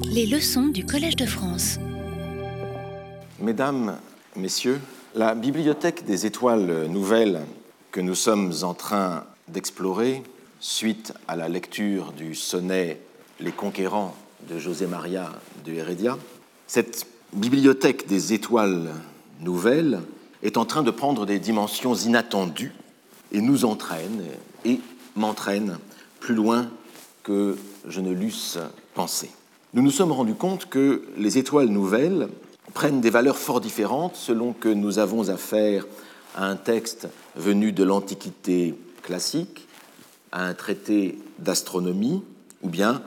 [0.00, 1.78] Les leçons du Collège de France.
[3.38, 3.98] Mesdames,
[4.36, 4.80] Messieurs,
[5.14, 7.40] la bibliothèque des étoiles nouvelles
[7.90, 10.22] que nous sommes en train d'explorer
[10.60, 13.00] suite à la lecture du sonnet
[13.40, 14.14] Les Conquérants
[14.48, 15.30] de José Maria
[15.64, 16.16] de Heredia,
[16.66, 18.90] cette bibliothèque des étoiles
[19.40, 20.00] nouvelles
[20.42, 22.72] est en train de prendre des dimensions inattendues
[23.32, 24.22] et nous entraîne
[24.64, 24.80] et
[25.16, 25.78] m'entraîne
[26.20, 26.70] plus loin
[27.22, 27.56] que
[27.88, 28.58] je ne l'eusse
[28.94, 29.30] pensé.
[29.74, 32.28] Nous nous sommes rendus compte que les étoiles nouvelles
[32.74, 35.86] prennent des valeurs fort différentes selon que nous avons affaire
[36.34, 39.66] à un texte venu de l'Antiquité classique,
[40.30, 42.22] à un traité d'astronomie
[42.60, 43.02] ou bien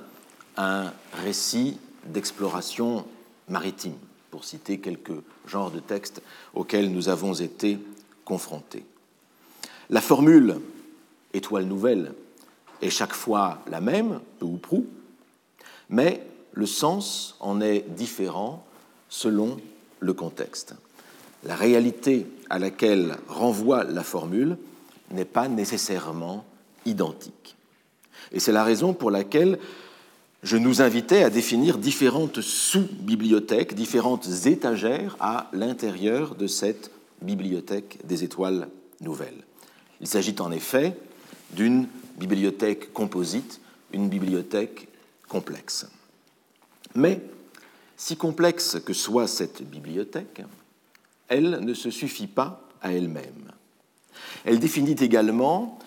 [0.58, 0.94] à un
[1.24, 3.06] récit d'exploration
[3.48, 3.98] maritime,
[4.32, 6.24] pour citer quelques genres de textes
[6.56, 7.78] auxquels nous avons été
[8.24, 8.86] confrontés.
[9.92, 10.56] La formule
[11.32, 12.14] étoile nouvelle
[12.82, 14.88] est chaque fois la même, peu ou prou,
[15.90, 18.66] mais le sens en est différent
[19.10, 19.58] selon
[20.00, 20.74] le contexte.
[21.44, 24.58] La réalité à laquelle renvoie la formule
[25.12, 26.44] n'est pas nécessairement
[26.86, 27.56] identique.
[28.32, 29.60] Et c'est la raison pour laquelle
[30.44, 38.24] je nous invitais à définir différentes sous-bibliothèques, différentes étagères à l'intérieur de cette bibliothèque des
[38.24, 38.70] étoiles
[39.02, 39.44] nouvelles.
[40.02, 40.96] Il s'agit en effet
[41.52, 41.88] d'une
[42.18, 43.60] bibliothèque composite,
[43.92, 44.88] une bibliothèque
[45.28, 45.88] complexe.
[46.96, 47.22] Mais,
[47.98, 50.42] si complexe que soit cette bibliothèque,
[51.28, 53.52] elle ne se suffit pas à elle-même.
[54.44, 55.80] Elle définit également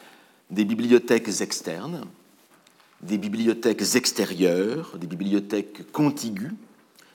[0.50, 2.04] des bibliothèques externes,
[3.00, 6.52] des bibliothèques extérieures, des bibliothèques contiguës,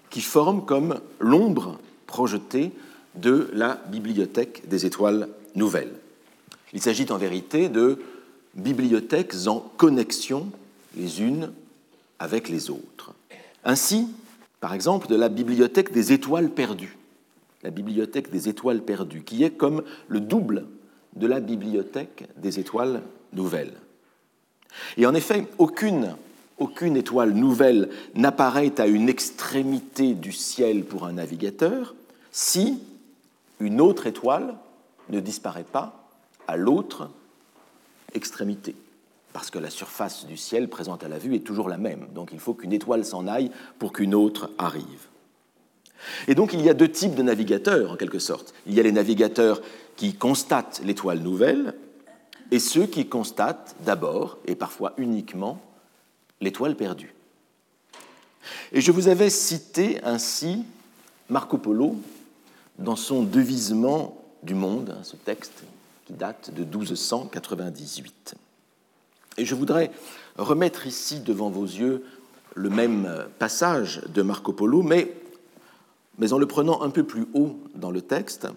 [0.10, 2.72] qui forment comme l'ombre projetée
[3.16, 5.96] de la bibliothèque des étoiles nouvelles.
[6.72, 8.00] Il s'agit en vérité de
[8.56, 10.52] bibliothèques en connexion
[10.96, 11.52] les unes
[12.20, 13.14] avec les autres.
[13.64, 14.08] Ainsi,
[14.60, 16.98] par exemple, de la bibliothèque des étoiles perdues,
[17.64, 20.66] la bibliothèque des étoiles perdues, qui est comme le double
[21.16, 23.02] de la bibliothèque des étoiles
[23.32, 23.74] nouvelles.
[24.98, 26.16] Et en effet, aucune,
[26.58, 31.96] aucune étoile nouvelle n'apparaît à une extrémité du ciel pour un navigateur
[32.32, 32.80] si
[33.60, 34.56] une autre étoile
[35.10, 36.10] ne disparaît pas
[36.48, 37.10] à l'autre
[38.14, 38.76] extrémité,
[39.34, 42.08] parce que la surface du ciel présente à la vue est toujours la même.
[42.14, 45.10] Donc il faut qu'une étoile s'en aille pour qu'une autre arrive.
[46.28, 48.54] Et donc il y a deux types de navigateurs, en quelque sorte.
[48.68, 49.62] Il y a les navigateurs
[49.96, 51.74] qui constatent l'étoile nouvelle
[52.52, 55.60] et ceux qui constatent d'abord, et parfois uniquement,
[56.40, 57.14] l'étoile perdue.
[58.72, 60.64] Et je vous avais cité ainsi
[61.30, 61.96] Marco Polo
[62.78, 65.64] dans son devisement du monde, hein, ce texte
[66.06, 68.36] qui date de 1298.
[69.38, 69.92] Et je voudrais
[70.38, 72.04] remettre ici devant vos yeux
[72.56, 75.14] le même passage de Marco Polo, mais
[76.18, 78.48] mais en le prenant un peu plus haut dans le texte,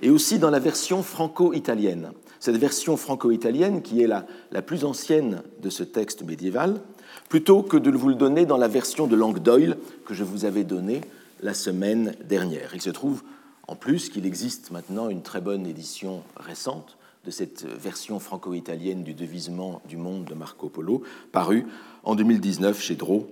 [0.00, 2.12] et aussi dans la version franco-italienne.
[2.40, 6.80] Cette version franco-italienne, qui est la, la, plus ancienne de ce texte médiéval,
[7.28, 10.44] plutôt que de vous le donner dans la version de langue d'Oil que je vous
[10.44, 11.02] avais donnée
[11.40, 12.74] la semaine dernière.
[12.74, 13.22] Il se trouve
[13.68, 19.14] en plus qu'il existe maintenant une très bonne édition récente de cette version franco-italienne du
[19.14, 21.66] devisement du monde de Marco Polo, parue
[22.02, 23.28] en 2019 chez Drault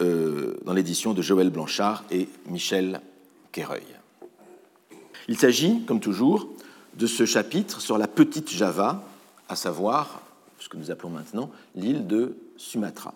[0.00, 3.00] euh, dans l'édition de Joël Blanchard et Michel
[3.52, 3.84] Quéreuil.
[5.28, 6.48] Il s'agit, comme toujours,
[6.94, 9.04] de ce chapitre sur la petite Java,
[9.48, 10.22] à savoir
[10.58, 13.12] ce que nous appelons maintenant l'île de Sumatra.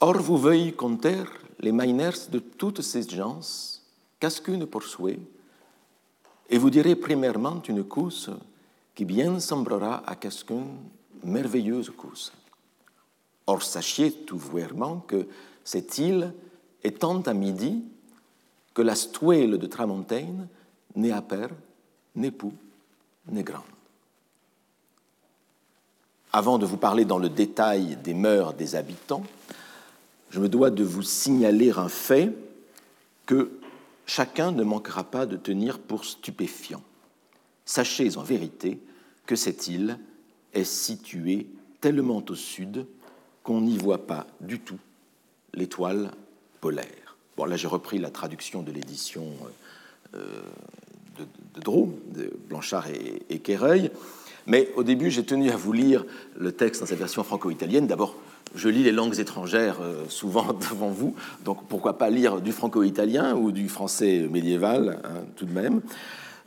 [0.00, 1.22] Or vous veuillez compter
[1.60, 3.40] les miners de toutes ces gens,
[4.44, 5.18] qu'une poursuit,
[6.50, 8.30] et vous direz premièrement une cause
[8.94, 10.64] qui bien semblera à quelqu'un
[11.24, 12.32] merveilleuse cause.
[13.46, 15.26] Or sachez tout vouèrement que
[15.64, 16.32] cette île
[16.82, 17.82] est tant à midi
[18.74, 20.48] que la stuelle de Tramontaine
[20.96, 21.50] n'est à père,
[22.14, 22.52] n'est pou,
[23.28, 23.62] n'est grande.
[26.32, 29.24] Avant de vous parler dans le détail des mœurs des habitants,
[30.30, 32.32] je me dois de vous signaler un fait
[33.26, 33.50] que
[34.06, 36.82] chacun ne manquera pas de tenir pour stupéfiant.
[37.64, 38.78] Sachez en vérité
[39.26, 39.98] que cette île
[40.52, 41.46] est située
[41.80, 42.86] tellement au sud
[43.42, 44.78] qu'on n'y voit pas du tout
[45.54, 46.10] l'étoile
[46.60, 47.16] polaire.
[47.36, 49.24] Bon, là, j'ai repris la traduction de l'édition
[50.14, 50.42] euh,
[51.18, 53.90] de, de de Blanchard et, et Quéreuil.
[54.46, 56.04] Mais au début, j'ai tenu à vous lire
[56.36, 57.86] le texte dans sa version franco-italienne.
[57.86, 58.16] D'abord,
[58.54, 63.34] je lis les langues étrangères euh, souvent devant vous, donc pourquoi pas lire du franco-italien
[63.34, 65.80] ou du français médiéval, hein, tout de même.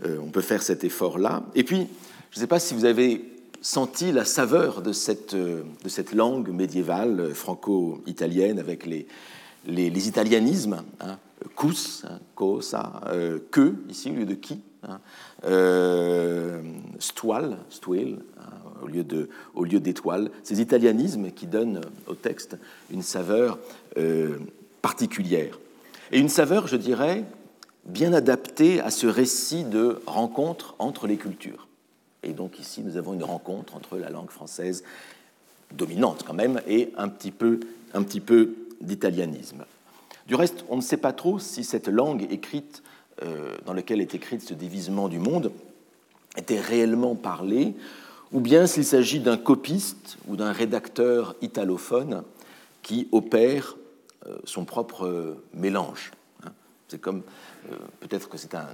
[0.03, 1.43] Euh, on peut faire cet effort-là.
[1.55, 1.87] Et puis,
[2.31, 3.23] je ne sais pas si vous avez
[3.61, 9.07] senti la saveur de cette, de cette langue médiévale franco-italienne avec les,
[9.67, 11.17] les, italianismes, hein,
[11.55, 14.99] cus, hein, cosa, euh, que, ici au lieu de qui, hein,
[15.45, 16.61] euh,
[16.99, 18.19] stual, stuel,
[18.81, 22.57] au lieu, de, au lieu d'étoile, ces italianismes qui donnent au texte
[22.91, 23.57] une saveur
[23.97, 24.37] euh,
[24.81, 25.59] particulière.
[26.11, 27.23] Et une saveur, je dirais,
[27.85, 31.67] bien adaptée à ce récit de rencontre entre les cultures.
[32.23, 34.83] Et donc ici, nous avons une rencontre entre la langue française
[35.71, 37.59] dominante quand même et un petit peu,
[38.81, 39.63] d'italianisme.
[40.27, 42.83] Du reste, on ne sait pas trop si cette langue écrite,
[43.23, 45.51] euh, dans laquelle est écrit ce dévisement du monde,
[46.35, 47.73] était réellement parlée,
[48.33, 52.23] ou bien s'il s'agit d'un copiste ou d'un rédacteur italophone
[52.83, 53.77] qui opère
[54.27, 56.11] euh, son propre mélange.
[56.87, 57.23] C'est comme
[57.71, 58.67] euh, peut-être que c'est un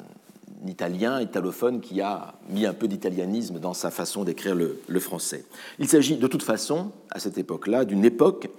[0.67, 5.45] italien italophone qui a mis un peu d'italianisme dans sa façon d'écrire le, le, français.
[5.79, 8.49] Il s'agit de toute façon, à cette époque-là, d'une époque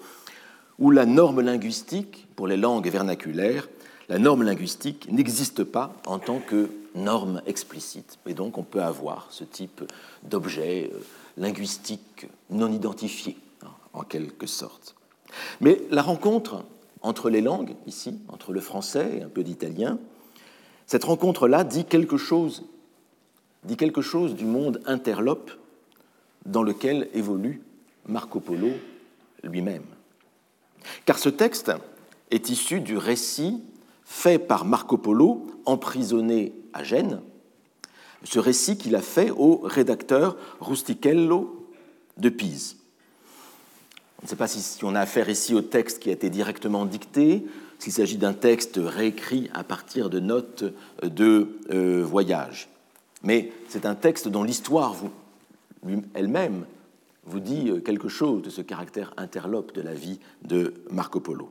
[0.79, 3.69] où la norme linguistique pour les langues vernaculaires,
[4.09, 8.19] la norme linguistique n'existe pas en tant que norme explicite.
[8.27, 9.83] Et donc on peut avoir ce type
[10.23, 10.99] d'objet euh,
[11.37, 14.95] linguistique non identifié, hein, en quelque sorte.
[15.61, 16.65] Mais la rencontre
[17.03, 19.99] entre les langues, ici, entre le français et un peu d'italien,
[20.87, 22.65] cette rencontre-là dit quelque chose,
[23.65, 25.51] dit quelque chose du monde interlope
[26.47, 27.63] dans lequel évolue
[28.07, 28.71] Marco Polo
[29.43, 29.85] lui-même.
[31.05, 31.73] Car ce texte
[32.31, 33.63] est issu du récit
[34.05, 37.21] fait par Marco Polo, emprisonné à Gênes,
[38.25, 41.69] ce récit qu'il a fait au rédacteur Rustichello
[42.19, 42.77] de Pise.
[44.23, 46.87] On ne sait pas si on a affaire ici au texte qui a été directement
[46.87, 47.45] dicté,
[47.81, 50.65] s'il s'agit d'un texte réécrit à partir de notes
[51.03, 52.69] de euh, voyage.
[53.25, 54.95] Mais c'est un texte dont l'histoire
[56.15, 56.65] elle-même
[57.25, 61.51] vous dit euh, quelque chose de ce caractère interlope de la vie de Marco Polo.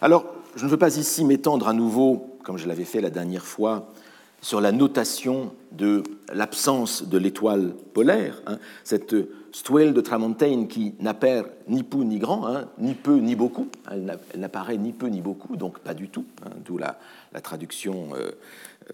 [0.00, 3.46] Alors, je ne veux pas ici m'étendre à nouveau, comme je l'avais fait la dernière
[3.46, 3.92] fois,
[4.40, 6.02] sur la notation de
[6.32, 9.14] l'absence de l'étoile polaire, hein, cette
[9.52, 14.18] Stuelle de Tramontane qui n'apparaît ni peu ni grand, hein, ni peu ni beaucoup, elle
[14.36, 16.98] n'apparaît ni peu ni beaucoup, donc pas du tout, hein, d'où la,
[17.42, 18.30] traduction euh,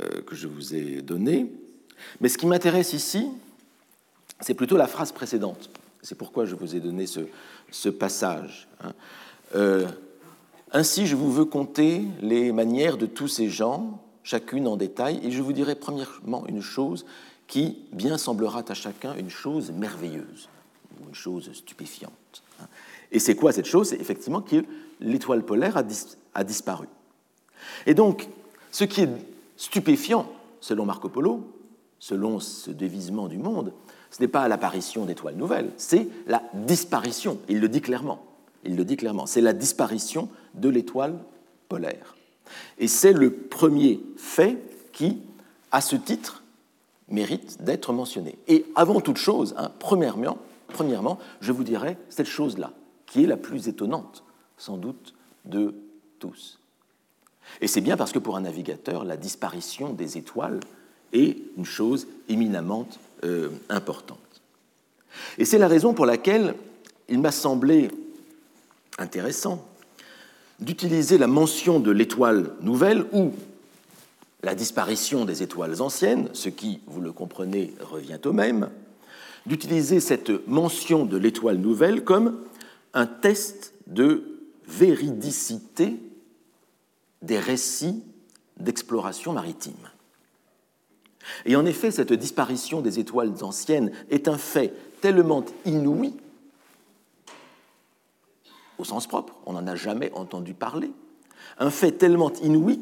[0.01, 1.53] euh, que je vous ai donnée.
[2.21, 3.29] Mais ce qui m'intéresse ici,
[4.41, 5.71] c'est plutôt la phrase précédente.
[6.03, 8.69] C'est pourquoi je vous ai donné ce, passage.
[9.55, 9.87] Euh,
[10.73, 15.31] ainsi, je vous veux compter les manières de tous ces gens, chacune en détail, et
[15.31, 17.07] je vous dirai premièrement une chose
[17.47, 20.49] qui bien semblera à chacun une chose merveilleuse,
[21.07, 22.43] une chose stupéfiante.
[23.13, 23.91] Et c'est quoi cette chose?
[23.91, 24.65] C'est effectivement que
[25.01, 25.77] l'étoile polaire
[26.35, 26.89] a, disparu.
[27.87, 28.29] Et donc,
[28.73, 29.09] ce qui est
[29.57, 30.29] stupéfiant,
[30.61, 31.49] selon Marco Polo,
[32.01, 33.73] selon ce dévisement du monde,
[34.11, 37.39] ce n'est pas l'apparition d'étoiles nouvelles, c'est la disparition.
[37.49, 38.25] Il le dit clairement.
[38.65, 39.27] Il le dit clairement.
[39.27, 41.17] C'est la disparition de l'étoile
[41.69, 42.16] polaire.
[42.79, 44.59] Et c'est le premier fait
[44.93, 45.19] qui,
[45.73, 46.43] à ce titre,
[47.09, 48.39] mérite d'être mentionné.
[48.49, 50.39] Et avant toute chose, hein, premièrement,
[51.41, 52.73] je vous dirais cette chose-là,
[53.07, 54.25] qui est la plus étonnante,
[54.59, 55.15] sans doute,
[55.45, 55.75] de
[56.19, 56.59] tous.
[57.61, 60.61] Et c'est bien parce que pour un navigateur, la disparition des étoiles
[61.13, 62.89] est une chose éminemment
[63.25, 64.19] euh, importante.
[65.39, 66.55] Et c'est la raison pour laquelle
[67.09, 67.91] il m'a semblé
[68.99, 69.65] intéressant
[70.61, 73.33] d'utiliser la mention de l'étoile nouvelle ou
[74.43, 78.71] la disparition des étoiles anciennes, ce qui, vous le comprenez, revient au même,
[79.45, 82.39] d'utiliser cette mention de l'étoile nouvelle comme
[82.95, 85.97] un test de véridicité
[87.23, 88.03] des récits
[88.59, 89.75] d'exploration maritime.
[91.45, 96.15] Et en effet, cette disparition des étoiles anciennes est un fait tellement inouï,
[98.79, 100.91] au sens propre, on n'en a jamais entendu parler,
[101.59, 102.81] un fait tellement inouï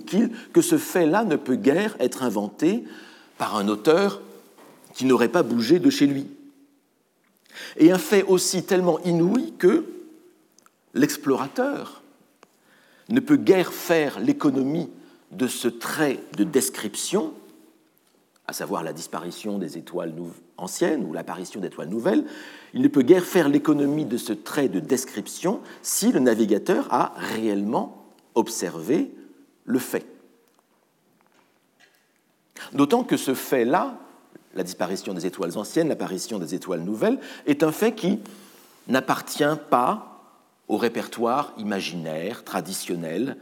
[0.52, 2.84] que ce fait-là ne peut guère être inventé
[3.38, 4.20] par un auteur
[4.94, 6.26] qui n'aurait pas bougé de chez lui.
[7.76, 9.84] Et un fait aussi tellement inouï que
[10.94, 12.02] l'explorateur
[13.08, 14.90] ne peut guère faire l'économie
[15.30, 17.34] de ce trait de description
[18.46, 20.12] à savoir la disparition des étoiles
[20.56, 22.25] anciennes ou l'apparition d'étoiles nouvelles,
[22.73, 27.14] il ne peut guère faire l'économie de ce trait de description si le navigateur a
[27.16, 29.11] réellement observé
[29.64, 30.06] le fait.
[32.73, 33.99] D'autant que ce fait-là,
[34.54, 38.20] la disparition des étoiles anciennes, l'apparition des étoiles nouvelles, est un fait qui
[38.88, 40.11] n'appartient pas
[40.68, 43.37] au répertoire imaginaire, traditionnel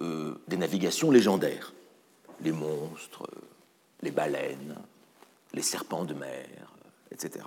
[0.00, 1.72] euh, des navigations légendaires.
[2.42, 3.28] Les monstres,
[4.02, 4.76] les baleines,
[5.54, 6.46] les serpents de mer,
[7.10, 7.44] etc.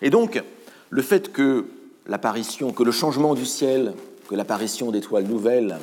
[0.00, 0.42] Et donc,
[0.90, 1.66] le fait que
[2.06, 3.94] l'apparition, que le changement du ciel,
[4.28, 5.78] que l'apparition d'étoiles nouvelles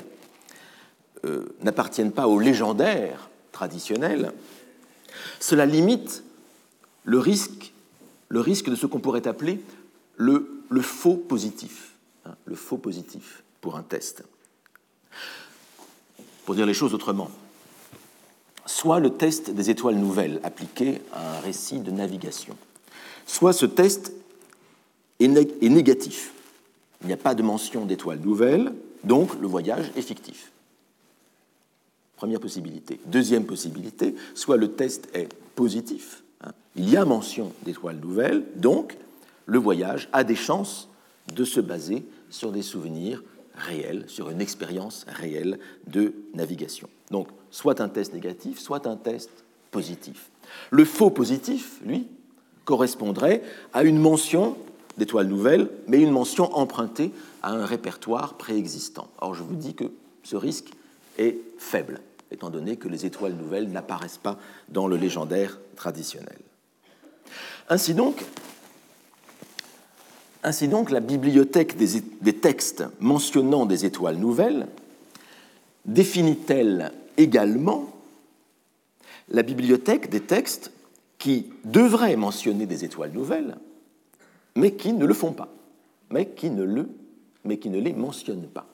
[1.26, 4.32] euh, n'appartiennent pas au légendaire traditionnel,
[5.40, 6.24] cela limite
[7.04, 7.72] le risque,
[8.32, 9.60] de ce qu'on pourrait appeler
[10.16, 11.96] le, le faux positif.
[12.26, 14.24] Hein, le faux positif pour un test.
[16.46, 17.32] Pour dire les choses autrement,
[18.70, 22.56] soit le test des étoiles nouvelles appliqué à un récit de navigation,
[23.26, 24.14] soit ce test
[25.20, 26.34] est, négatif.
[27.02, 28.72] Il n'y a pas de mention d'étoiles nouvelles,
[29.04, 30.52] donc le voyage est fictif.
[32.16, 33.00] Première possibilité.
[33.08, 36.52] Deuxième possibilité, soit le test est positif, hein.
[36.76, 38.98] il y a mention d'étoiles nouvelles, donc
[39.48, 40.90] le voyage a des chances
[41.34, 43.24] de se baser sur des souvenirs
[43.60, 46.90] réels, sur une expérience réelle de navigation.
[47.12, 49.30] Donc, soit un test négatif, soit un test
[49.72, 50.30] positif.
[50.72, 52.08] Le faux positif, lui,
[52.66, 54.58] correspondrait à une mention
[54.98, 57.12] d'étoiles nouvelles, mais une mention empruntée
[57.42, 59.10] à un répertoire préexistant.
[59.20, 59.92] Or, je vous dis que
[60.24, 60.72] ce risque
[61.18, 62.02] est faible
[62.32, 64.38] étant donné que les étoiles nouvelles n'apparaissent pas
[64.70, 66.38] dans le légendaire traditionnel.
[67.70, 68.24] Ainsi donc,
[70.44, 74.68] ainsi donc la bibliothèque des, textes mentionnant des étoiles nouvelles
[75.86, 77.90] définit-elle également
[79.30, 80.72] la bibliothèque des textes
[81.18, 83.58] qui devraient mentionner des étoiles nouvelles,
[84.56, 85.50] mais qui ne le font pas,
[86.10, 86.84] mais qui ne,
[87.44, 88.66] mais qui ne les mentionnent pas?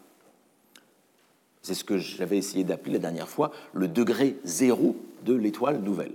[1.62, 4.95] C'est ce que j'avais essayé d'appeler la dernière fois le degré zéro
[5.25, 6.13] de l'étoile nouvelle.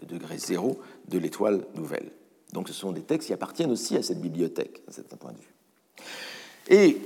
[0.00, 2.10] Le degré zéro de l'étoile nouvelle.
[2.54, 5.38] Donc ce sont des textes qui appartiennent aussi à cette bibliothèque, à certain point de
[5.38, 6.06] vue.
[6.68, 6.98] Et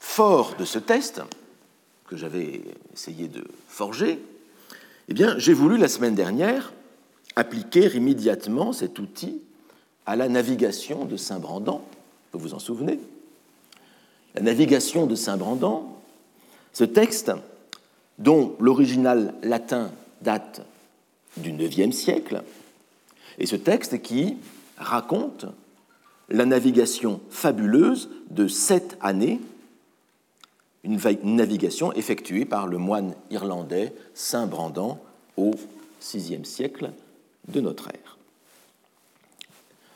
[0.00, 1.22] fort de ce test,
[2.08, 2.60] que j'avais
[2.92, 4.18] essayé de forger,
[5.08, 6.72] eh bien, j'ai voulu la semaine dernière
[7.36, 9.40] appliquer immédiatement cet outil
[10.06, 11.80] à la navigation de Saint-Brandan.
[12.32, 12.98] Vous vous en souvenez?
[14.34, 15.96] La navigation de Saint-Brandan,
[16.72, 17.30] ce texte,
[18.18, 20.62] dont l'original latin date
[21.36, 22.42] du IXe siècle,
[23.42, 24.36] et ce texte qui
[24.78, 25.46] raconte
[26.28, 29.40] la navigation fabuleuse de sept années,
[30.84, 35.00] une navigation effectuée par le moine irlandais Saint Brandan
[35.36, 35.50] au
[36.00, 36.92] VIe siècle
[37.48, 38.16] de notre ère.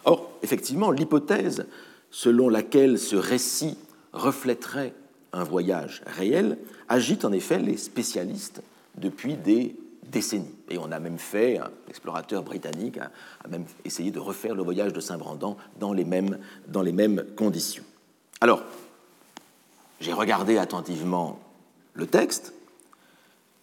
[0.05, 1.67] Or, effectivement, l'hypothèse
[2.11, 3.79] selon laquelle ce récit
[4.13, 4.93] reflèterait
[5.33, 8.61] un voyage réel, agite en effet les spécialistes
[8.97, 9.77] depuis des
[10.11, 10.55] décennies.
[10.69, 13.11] Et on a même fait, un explorateur britannique a,
[13.49, 17.85] même essayé de refaire le voyage de Saint-Brandan dans les mêmes, dans les mêmes conditions.
[18.41, 18.63] Alors,
[20.01, 21.41] j'ai regardé attentivement
[21.95, 22.53] le texte,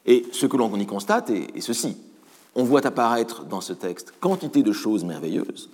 [0.06, 1.98] et ce que l'on y constate est, ceci.
[2.56, 5.70] On voit apparaître dans ce texte quantité de choses merveilleuses.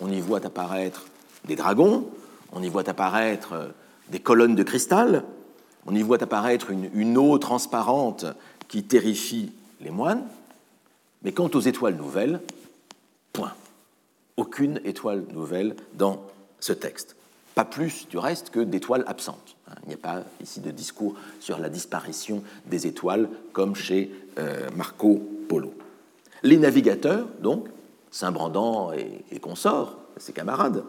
[0.00, 1.06] On y voit apparaître
[1.46, 2.08] des dragons,
[2.52, 3.68] on y voit apparaître euh,
[4.10, 5.24] des colonnes de cristal,
[5.86, 8.26] on y voit apparaître une, eau transparente
[8.68, 10.24] qui terrifie les moines,
[11.22, 12.40] mais quant aux étoiles nouvelles,
[13.32, 13.52] point.
[14.36, 16.22] Aucune étoile nouvelle dans
[16.60, 17.16] ce texte.
[17.54, 19.56] Pas plus du reste que d'étoiles absentes.
[19.82, 24.68] Il n'y a pas ici de discours sur la disparition des étoiles comme chez euh,
[24.76, 25.74] Marco Polo.
[26.42, 27.66] Les navigateurs, donc,
[28.12, 30.84] Saint-Brandan et, et consorts, ses camarades,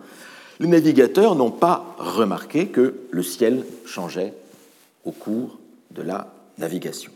[0.59, 4.33] les navigateurs n'ont pas remarqué que le ciel changeait
[5.05, 5.57] au cours
[5.91, 7.11] de la navigation.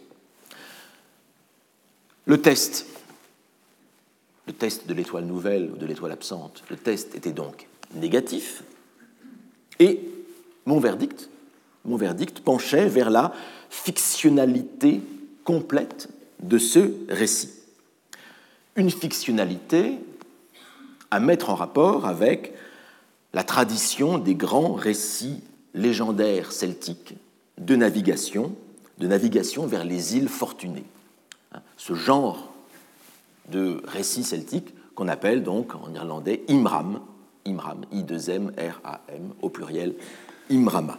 [2.26, 2.86] Le test,
[4.48, 8.64] le test de l'étoile nouvelle ou de l'étoile absente, le test était donc négatif
[9.80, 10.00] et
[10.66, 11.30] mon verdict,
[11.86, 13.34] mon verdict penchait vers la
[13.70, 15.02] fictionnalité
[15.44, 17.50] complète de ce récit.
[18.76, 20.00] Une fictionnalité
[21.12, 22.54] à mettre en rapport avec
[23.34, 25.42] la tradition des grands récits
[25.74, 27.16] légendaires celtiques
[27.58, 28.56] de navigation,
[29.00, 30.86] de navigation vers les îles fortunées.
[31.78, 32.54] Ce genre
[33.50, 37.00] de récit celtique qu'on appelle donc en irlandais Imram,
[37.46, 39.96] Imram, I-2-M-R-A-M, au pluriel
[40.50, 40.98] Imrama.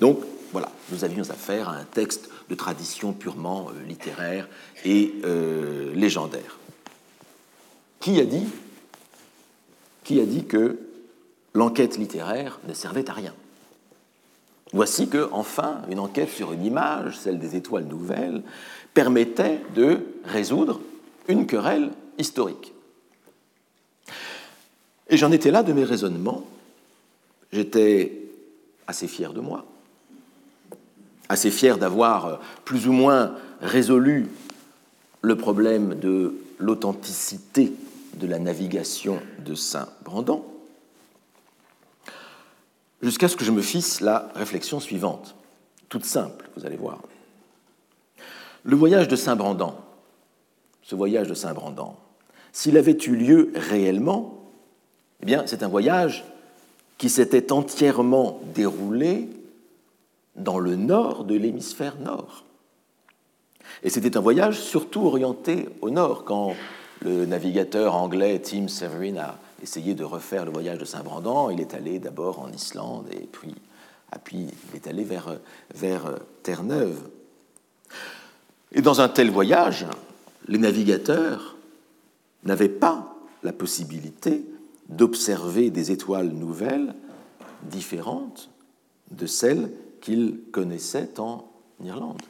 [0.00, 0.18] Donc
[0.52, 4.48] voilà, nous avions affaire à un texte de tradition purement euh, littéraire
[4.84, 6.58] et euh, légendaire.
[8.00, 8.46] Qui a dit
[10.04, 10.78] Qui a dit que
[11.54, 13.34] l'enquête littéraire ne servait à rien?
[14.72, 18.42] Voici que, enfin, une enquête sur une image, celle des étoiles nouvelles,
[18.94, 20.80] permettait de résoudre
[21.28, 22.72] une querelle historique.
[25.08, 26.44] Et j'en étais là de mes raisonnements.
[27.52, 28.12] J'étais
[28.86, 29.64] assez fier de moi,
[31.28, 34.28] assez fier d'avoir plus ou moins résolu
[35.22, 37.72] le problème de l'authenticité
[38.14, 40.44] de la navigation de Saint-Brandon.
[43.02, 45.34] Jusqu'à ce que je me fisse la réflexion suivante,
[45.88, 47.00] toute simple, vous allez voir.
[48.64, 49.76] Le voyage de Saint-Brandan,
[50.82, 51.96] ce voyage de Saint-Brandan,
[52.52, 54.50] s'il avait eu lieu réellement,
[55.22, 56.24] eh bien, c'est un voyage
[56.98, 59.28] qui s'était entièrement déroulé
[60.34, 62.44] dans le nord de l'hémisphère nord.
[63.82, 66.24] Et c'était un voyage surtout orienté au nord.
[66.24, 66.54] Quand
[67.00, 71.74] le navigateur anglais Tim Severin a essayé de refaire le voyage de Saint-Brandan, il est
[71.74, 73.52] allé d'abord en Islande et puis,
[74.12, 75.40] ah, puis il est allé vers,
[75.74, 77.00] vers Terre-Neuve.
[78.70, 79.84] Et dans un tel voyage,
[80.46, 81.56] les navigateurs
[82.44, 84.44] n'avaient pas la possibilité
[84.88, 86.94] d'observer des étoiles nouvelles
[87.62, 88.50] différentes
[89.10, 91.50] de celles qu'ils connaissaient en
[91.84, 92.22] Irlande.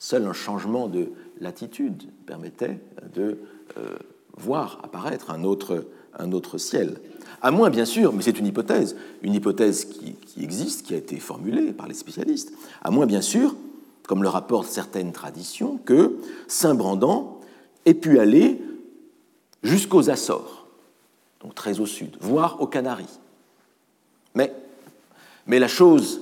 [0.00, 2.80] Seul un changement de latitude permettait
[3.14, 3.38] de
[3.78, 3.96] euh,
[4.36, 5.86] voir apparaître un autre,
[6.18, 6.98] un autre ciel.
[7.40, 11.16] À moins, bien sûr, mais c'est une hypothèse, une hypothèse qui, existe, qui a été
[11.18, 12.52] formulée par les spécialistes,
[12.82, 13.56] à moins, bien sûr,
[14.06, 16.16] comme le rapportent certaines traditions, que
[16.46, 17.38] Saint Brandan
[17.84, 18.60] ait pu aller
[19.62, 20.66] jusqu'aux Açores,
[21.40, 23.18] donc très au sud, voire aux Canaries.
[24.34, 24.52] Mais,
[25.46, 26.20] mais la chose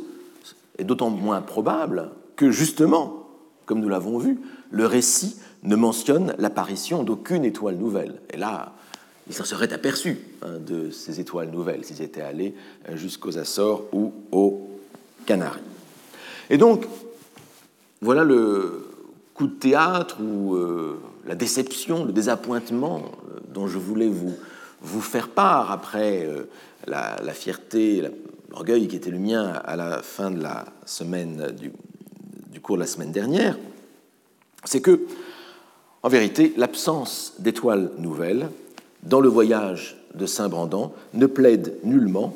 [0.78, 3.26] est d'autant moins probable que, justement,
[3.66, 8.20] comme nous l'avons vu, le récit ne mentionne l'apparition d'aucune étoile nouvelle.
[8.30, 8.73] Et là,
[9.30, 12.52] il s'en serait aperçu hein, de ces étoiles nouvelles s'ils étaient allés
[12.94, 14.68] jusqu'aux Açores ou aux
[15.25, 15.60] Canaries.
[16.50, 16.84] Et donc,
[18.02, 18.88] voilà le
[19.34, 25.28] coup de théâtre ou euh, la déception, le désappointement euh, dont je voulais vous, faire
[25.28, 26.49] part après euh,
[26.88, 28.02] la, la, fierté,
[28.50, 31.70] l'orgueil qui était le mien à la fin de la semaine du,
[32.50, 33.56] du cours de la semaine dernière,
[34.64, 35.02] c'est que,
[36.02, 38.49] en vérité, l'absence d'étoiles nouvelles
[39.02, 42.35] dans le voyage de Saint-Brandan ne plaide nullement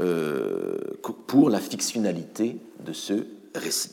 [0.00, 0.78] euh,
[1.26, 3.92] pour la fictionnalité de ce récit.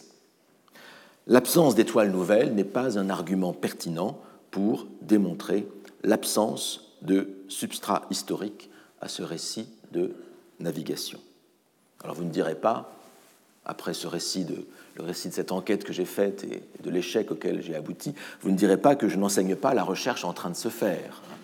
[1.27, 4.19] L'absence d'étoiles nouvelles n'est pas un argument pertinent
[4.51, 5.67] pour démontrer
[6.03, 8.69] l'absence de substrat historique
[9.01, 10.15] à ce récit de
[10.59, 11.19] navigation.
[12.03, 12.95] Alors vous ne direz pas,
[13.65, 14.45] après ce récit
[14.95, 18.51] le récit de cette enquête que j'ai faite et de l'échec auquel j'ai abouti, vous
[18.51, 21.38] ne direz pas que je n'enseigne pas la recherche en train de se faire, ce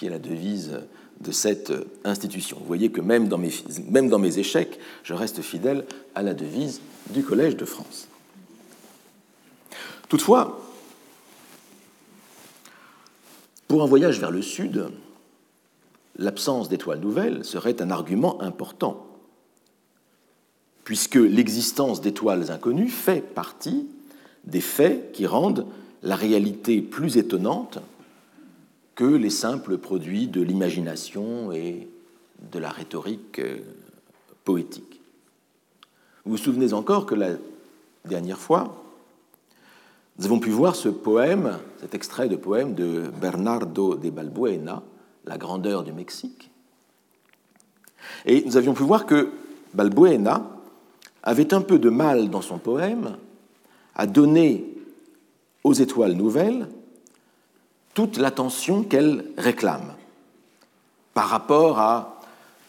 [0.00, 0.80] qui est la devise
[1.20, 2.56] de cette institution.
[2.58, 3.50] Vous voyez que même dans mes,
[3.90, 5.84] même dans mes échecs, je reste fidèle
[6.14, 8.08] à la devise du Collège de France.
[10.08, 10.58] Toutefois,
[13.68, 14.88] pour un voyage vers le sud,
[16.16, 19.06] l'absence d'étoiles nouvelles serait un argument important,
[20.82, 23.86] puisque l'existence d'étoiles inconnues fait partie
[24.44, 25.66] des faits qui rendent
[26.02, 27.80] la réalité plus étonnante
[29.06, 31.88] les simples produits de l'imagination et
[32.52, 33.58] de la rhétorique euh,
[34.44, 35.00] poétique.
[36.24, 37.30] Vous vous souvenez encore que la
[38.04, 38.82] dernière fois,
[40.18, 44.82] nous avons pu voir ce poème, cet extrait de poème de Bernardo de Balbuena,
[45.24, 46.50] La grandeur du Mexique.
[48.26, 49.30] Et nous avions pu voir que
[49.74, 50.46] Balbuena
[51.22, 53.16] avait un peu de mal dans son poème
[53.94, 54.64] à donner
[55.64, 56.66] aux étoiles nouvelles
[57.94, 59.94] toute l'attention qu'elles réclament
[61.14, 62.20] par rapport à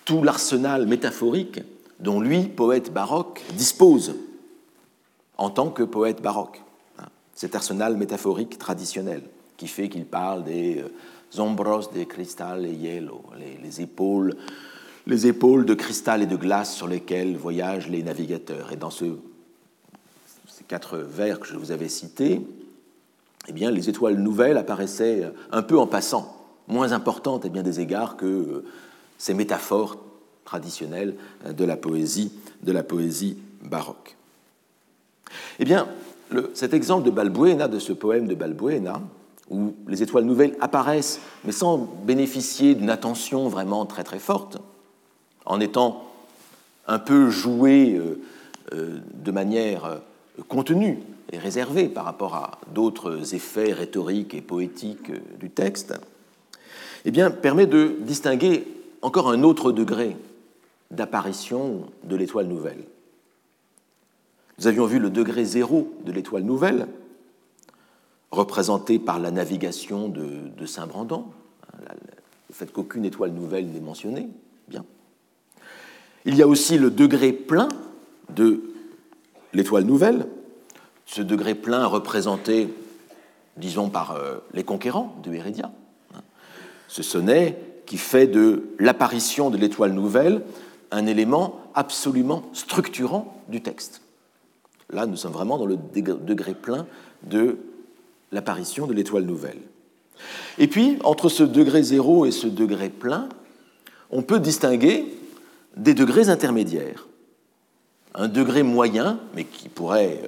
[0.06, 1.62] tout l'arsenal métaphorique
[2.00, 4.16] dont lui, poète baroque, dispose
[5.38, 6.62] en tant que poète baroque
[7.36, 9.24] cet arsenal métaphorique traditionnel
[9.58, 13.24] qui fait qu'il parle des euh, ombros de cristal et hielo,
[13.64, 14.36] les, épaules,
[15.08, 18.72] les épaules de cristal et de glace sur lesquelles voyagent les navigateurs.
[18.72, 19.06] Et dans ce,
[20.48, 22.42] ces quatre vers que je vous avais cités,
[23.48, 27.80] eh bien, les étoiles nouvelles apparaissaient un peu en passant, moins importantes à bien des
[27.80, 28.66] égards que euh,
[29.18, 29.98] ces métaphores
[30.46, 32.32] traditionnelles de la poésie,
[32.64, 34.18] de la poésie baroque.
[35.60, 35.88] Eh bien,
[36.54, 39.02] cet exemple de Balbuena, de ce poème de Balbuena,
[39.50, 44.58] où les étoiles nouvelles apparaissent, mais sans bénéficier d'une attention vraiment très très forte,
[45.46, 46.08] en étant
[46.88, 48.22] un peu jouées euh,
[48.74, 49.98] euh, de manière euh,
[50.48, 51.00] contenue
[51.32, 55.94] et réservée par rapport à d'autres effets rhétoriques et poétiques du texte,
[57.06, 58.68] eh bien, permet de distinguer
[59.02, 60.16] encore un autre degré
[60.92, 62.84] d'apparition de l'étoile nouvelle.
[64.60, 66.88] Nous avions vu le degré zéro de l'étoile nouvelle,
[68.30, 71.32] représenté par la navigation de, Saint-Brandan,
[71.80, 74.30] le fait qu'aucune étoile nouvelle n'est mentionnée.
[74.68, 74.86] Bien.
[76.26, 77.70] Il y a aussi le degré plein
[78.36, 78.62] de
[79.54, 80.28] l'étoile nouvelle,
[81.12, 82.74] ce degré plein représenté,
[83.58, 85.70] disons, par euh, les conquérants de Hérédia.
[86.88, 90.42] Ce sonnet qui fait de l'apparition de l'étoile nouvelle
[90.90, 94.02] un élément absolument structurant du texte.
[94.90, 96.86] Là, nous sommes vraiment dans le degré plein
[97.24, 97.58] de
[98.32, 99.60] l'apparition de l'étoile nouvelle.
[100.58, 103.28] Et puis, entre ce degré zéro et ce degré plein,
[104.12, 105.14] on peut distinguer
[105.76, 107.08] des degrés intermédiaires.
[108.14, 110.28] Un degré moyen, mais qui pourrait euh,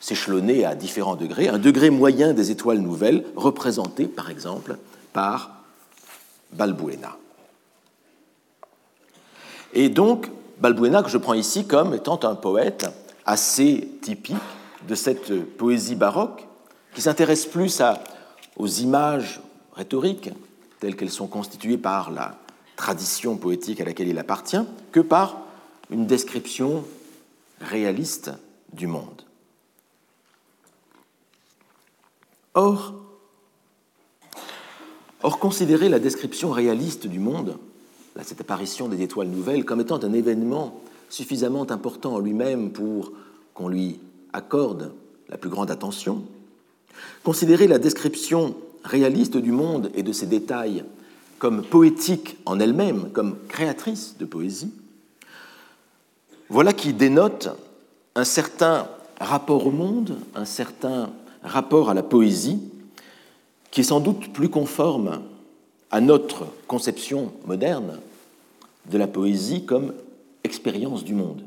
[0.00, 4.78] s'échelonner à différents degrés, un degré moyen des étoiles nouvelles, représenté par exemple
[5.12, 5.50] par
[6.52, 7.16] Balbuena.
[9.72, 12.88] Et donc, Balbuena, que je prends ici comme étant un poète
[13.24, 14.36] assez typique
[14.88, 16.46] de cette poésie baroque,
[16.94, 17.82] qui s'intéresse plus
[18.56, 19.40] aux images
[19.74, 20.30] rhétoriques,
[20.80, 22.34] telles qu'elles sont constituées par la
[22.76, 25.38] tradition poétique à laquelle il appartient, que par
[25.90, 26.84] une description
[27.60, 28.32] réaliste
[28.72, 29.22] du monde.
[32.54, 32.94] Or,
[35.40, 37.56] considérer la description réaliste du monde,
[38.22, 43.12] cette apparition des étoiles nouvelles, comme étant un événement suffisamment important en lui-même pour
[43.54, 43.98] qu'on lui
[44.32, 44.92] accorde
[45.28, 46.22] la plus grande attention,
[47.24, 50.84] considérer la description réaliste du monde et de ses détails
[51.38, 54.72] comme poétique en elle-même, comme créatrice de poésie,
[56.50, 57.48] voilà qui dénote
[58.14, 61.10] un certain rapport au monde, un certain
[61.42, 62.60] rapport à la poésie,
[63.70, 65.22] qui est sans doute plus conforme
[65.90, 67.98] à notre conception moderne
[68.90, 69.92] de la poésie comme
[70.44, 71.42] expérience du monde.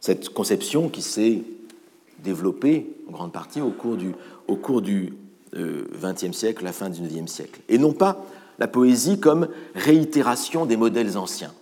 [0.00, 1.42] Cette conception qui s'est
[2.20, 3.96] développée en grande partie au cours
[4.82, 5.14] du,
[5.54, 8.24] XXe euh, siècle, la fin du XIXe siècle, et non pas
[8.58, 11.52] la poésie comme réitération des modèles anciens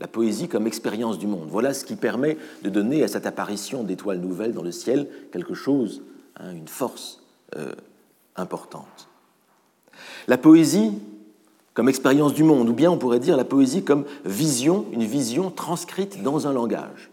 [0.00, 1.48] la poésie comme expérience du monde.
[1.48, 5.54] Voilà ce qui permet de donner à cette apparition d'étoiles nouvelles dans le ciel quelque
[5.54, 6.02] chose,
[6.36, 7.22] hein, une force
[7.56, 7.72] euh,
[8.36, 9.08] importante.
[10.26, 10.92] La poésie
[11.74, 15.50] comme expérience du monde, ou bien on pourrait dire la poésie comme vision, une vision
[15.50, 17.10] transcrite dans un langage,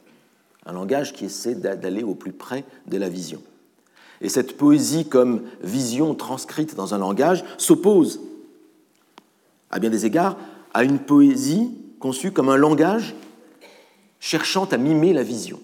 [0.65, 3.41] un langage qui essaie d'aller au plus près de la vision.
[4.22, 8.22] Et cette poésie comme vision transcrite dans un langage s'oppose,
[9.72, 10.38] à bien des égards,
[10.76, 13.16] à une poésie conçu comme un langage
[14.20, 15.62] cherchant à mimer la vision.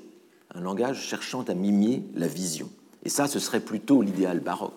[0.55, 2.69] Un langage cherchant à mimer la vision.
[3.03, 4.73] Et ça, ce serait plutôt l'idéal baroque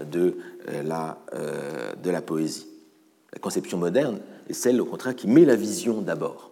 [0.00, 2.66] de euh, la, euh, de la poésie.
[3.32, 6.50] La conception moderne est celle, au contraire, qui met la vision d'abord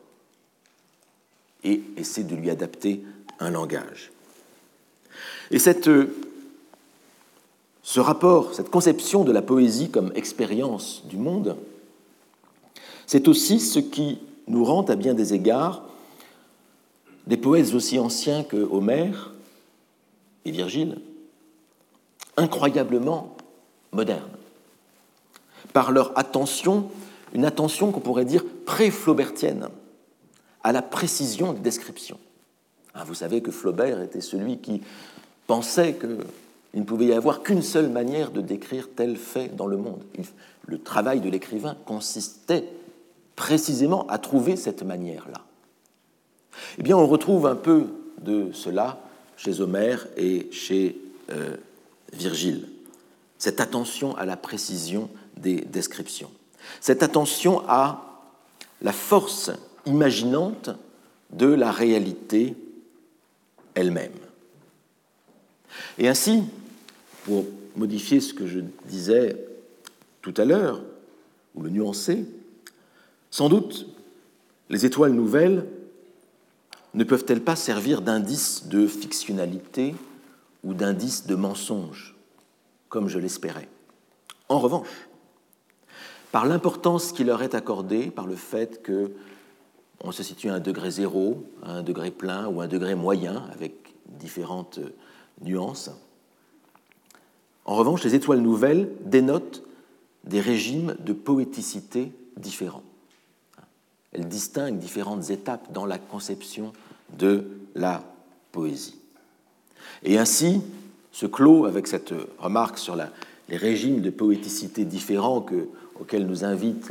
[1.64, 3.02] et essaie de lui adapter
[3.40, 4.12] un langage.
[5.50, 5.88] Et cette,
[7.82, 11.56] ce rapport, cette conception de la poésie comme expérience du monde,
[13.06, 15.82] c'est aussi ce qui nous rend à bien des égards
[17.26, 19.32] des poètes aussi anciens que Homère
[20.44, 21.00] et Virgile,
[22.36, 23.36] incroyablement
[23.92, 24.22] modernes,
[25.72, 26.88] par leur attention,
[27.34, 29.68] une attention qu'on pourrait dire pré-flaubertienne,
[30.62, 32.18] à la précision des descriptions.
[32.94, 34.82] Ah, vous savez que Flaubert était celui qui
[35.46, 39.76] pensait qu'il ne pouvait y avoir qu'une seule manière de décrire tel fait dans le
[39.76, 40.02] monde.
[40.66, 42.68] Le travail de l'écrivain consistait
[43.36, 45.44] précisément à trouver cette manière-là.
[46.78, 47.86] Eh bien, on retrouve un peu
[48.20, 48.98] de cela
[49.36, 50.96] chez Homère et chez
[51.30, 51.56] euh,
[52.12, 52.68] Virgile.
[53.38, 56.30] Cette attention à la précision des descriptions.
[56.80, 58.24] Cette attention à
[58.80, 59.50] la force
[59.84, 60.70] imaginante
[61.30, 62.54] de la réalité
[63.74, 64.12] elle-même.
[65.98, 66.42] Et ainsi,
[67.24, 67.44] pour
[67.76, 69.36] modifier ce que je disais
[70.22, 70.82] tout à l'heure,
[71.54, 72.24] ou le nuancer,
[73.36, 73.86] sans doute,
[74.70, 75.66] les étoiles nouvelles
[76.94, 79.94] ne peuvent-elles pas servir d'indice de fictionnalité
[80.64, 82.16] ou d'indice de mensonge,
[82.88, 83.68] comme je l'espérais?
[84.48, 84.88] En revanche,
[86.32, 89.12] par l'importance qui leur est accordée, par le fait que
[90.02, 93.44] on se situe à un degré zéro, à un degré plein ou un degré moyen,
[93.52, 93.74] avec
[94.06, 94.80] différentes
[95.42, 95.90] nuances.
[97.66, 99.62] En revanche, les étoiles nouvelles dénotent
[100.24, 102.82] des régimes de poéticité différents.
[104.16, 106.72] Elle distingue différentes étapes dans la conception
[107.18, 108.02] de la
[108.50, 108.98] poésie.
[110.02, 110.62] Et ainsi
[111.12, 115.44] se clôt avec cette remarque sur les régimes de poéticité différents
[116.00, 116.90] auxquels nous invite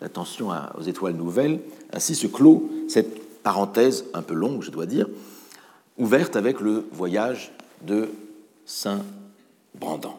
[0.00, 1.60] l'attention aux étoiles nouvelles,
[1.92, 5.08] ainsi se clôt cette parenthèse un peu longue, je dois dire,
[5.96, 7.52] ouverte avec le voyage
[7.86, 8.10] de
[8.66, 9.02] Saint
[9.74, 10.18] Brandan.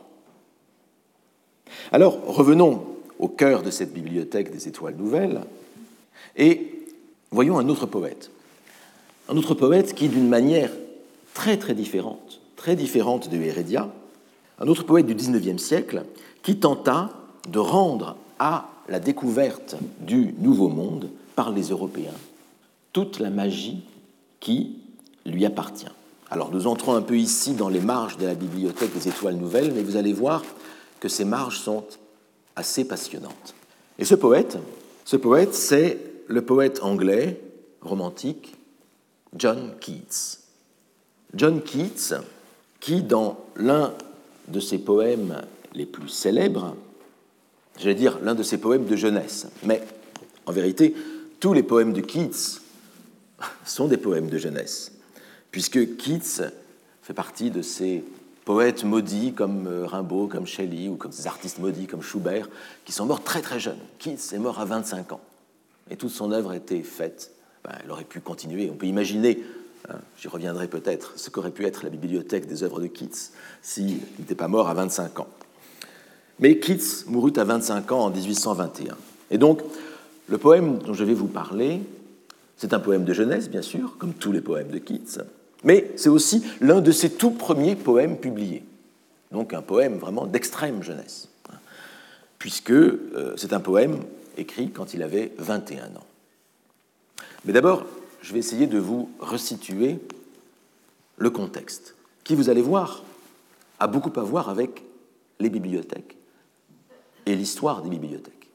[1.92, 2.86] Alors, revenons
[3.20, 5.42] au cœur de cette bibliothèque des étoiles nouvelles,
[6.36, 6.86] et
[7.32, 8.32] voyons un autre poète.
[9.30, 10.72] Un autre poète qui, d'une manière
[11.34, 13.90] très très différente, très différente de Heredia,
[14.60, 16.04] un autre poète du XIXe siècle,
[16.42, 17.12] qui tenta
[17.50, 22.14] de rendre à la découverte du Nouveau Monde par les Européens
[22.94, 23.84] toute la magie
[24.40, 24.78] qui
[25.26, 25.88] lui appartient.
[26.30, 29.74] Alors nous entrons un peu ici dans les marges de la bibliothèque des étoiles nouvelles,
[29.74, 30.44] mais vous allez voir
[31.00, 31.84] que ces marges sont
[32.56, 33.56] assez passionnantes.
[34.00, 34.58] Et ce poète,
[35.06, 37.40] ce poète, c'est le poète anglais
[37.82, 38.56] romantique
[39.36, 40.40] John Keats.
[41.34, 42.22] John Keats,
[42.80, 43.94] qui dans l'un
[44.48, 45.42] de ses poèmes
[45.74, 46.76] les plus célèbres,
[47.80, 49.82] j'allais dire l'un de ses poèmes de jeunesse, mais
[50.46, 50.96] en vérité,
[51.40, 52.60] tous les poèmes de Keats
[53.66, 54.92] sont des poèmes de jeunesse,
[55.52, 56.52] puisque Keats
[57.02, 58.04] fait partie de ces
[58.46, 62.50] poètes maudits comme euh, Rimbaud, comme Shelley, ou comme ces artistes maudits comme Schubert,
[62.86, 63.80] qui sont morts très très jeunes.
[64.00, 65.22] Keats est mort à 25 ans,
[65.90, 67.32] et toute son œuvre été faite.
[67.64, 68.70] Ben, elle aurait pu continuer.
[68.70, 69.42] On peut imaginer,
[69.90, 74.00] hein, j'y reviendrai peut-être, ce qu'aurait pu être la bibliothèque des œuvres de Keats s'il
[74.20, 75.30] n'était pas mort à 25 ans.
[76.40, 78.98] Mais Keats mourut à 25 ans en 1821.
[79.32, 79.62] Et donc,
[80.28, 81.82] le poème dont je vais vous parler,
[82.58, 85.24] c'est un poème de jeunesse, bien sûr, comme tous les poèmes de Keats,
[85.64, 88.64] mais c'est aussi l'un de ses tout premiers poèmes publiés.
[89.32, 91.30] Donc un poème vraiment d'extrême jeunesse,
[92.38, 94.00] puisque euh, c'est un poème
[94.38, 96.08] écrit quand il avait 21 ans.
[97.46, 97.86] Mais d'abord,
[98.22, 100.00] je vais essayer de vous resituer
[101.18, 103.04] le contexte, qui, vous allez voir,
[103.80, 104.84] a beaucoup à voir avec
[105.40, 106.16] les bibliothèques
[107.26, 108.50] et l'histoire des bibliothèques.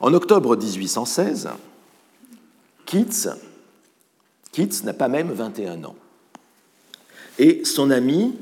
[0.00, 1.48] En octobre 1816,
[2.84, 3.36] Keats,
[4.56, 5.96] Keats n'a pas même 21 ans.
[7.38, 8.34] Et son ami,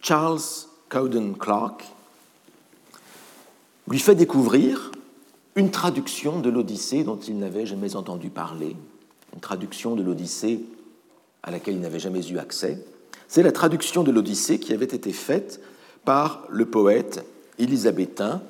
[0.00, 0.40] Charles
[0.88, 1.84] Cowden Clark,
[3.86, 4.90] lui fait découvrir
[5.54, 8.74] une traduction de l'Odyssée dont il n'avait jamais entendu parler,
[9.32, 10.64] une traduction de l'Odyssée
[11.44, 12.84] à laquelle il n'avait jamais eu accès.
[13.28, 15.60] C'est la traduction de l'Odyssée qui avait été faite
[16.04, 17.24] par le poète
[17.60, 18.42] élisabétain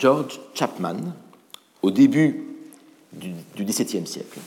[0.00, 0.96] George Chapman
[1.82, 2.48] au début
[3.12, 4.40] du XVIIe siècle,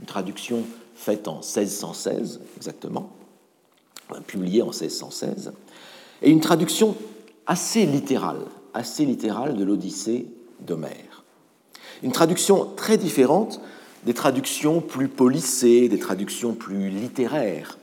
[0.00, 0.64] une traduction
[0.96, 3.10] faite en 1616 exactement,
[4.26, 5.52] publiée en 1616,
[6.22, 6.96] et une traduction
[7.46, 8.40] assez littérale,
[8.74, 10.26] assez littérale de l'Odyssée
[10.60, 11.24] d'Homère.
[12.02, 13.60] Une traduction très différente
[14.04, 17.78] des traductions plus polissées, des traductions plus littéraires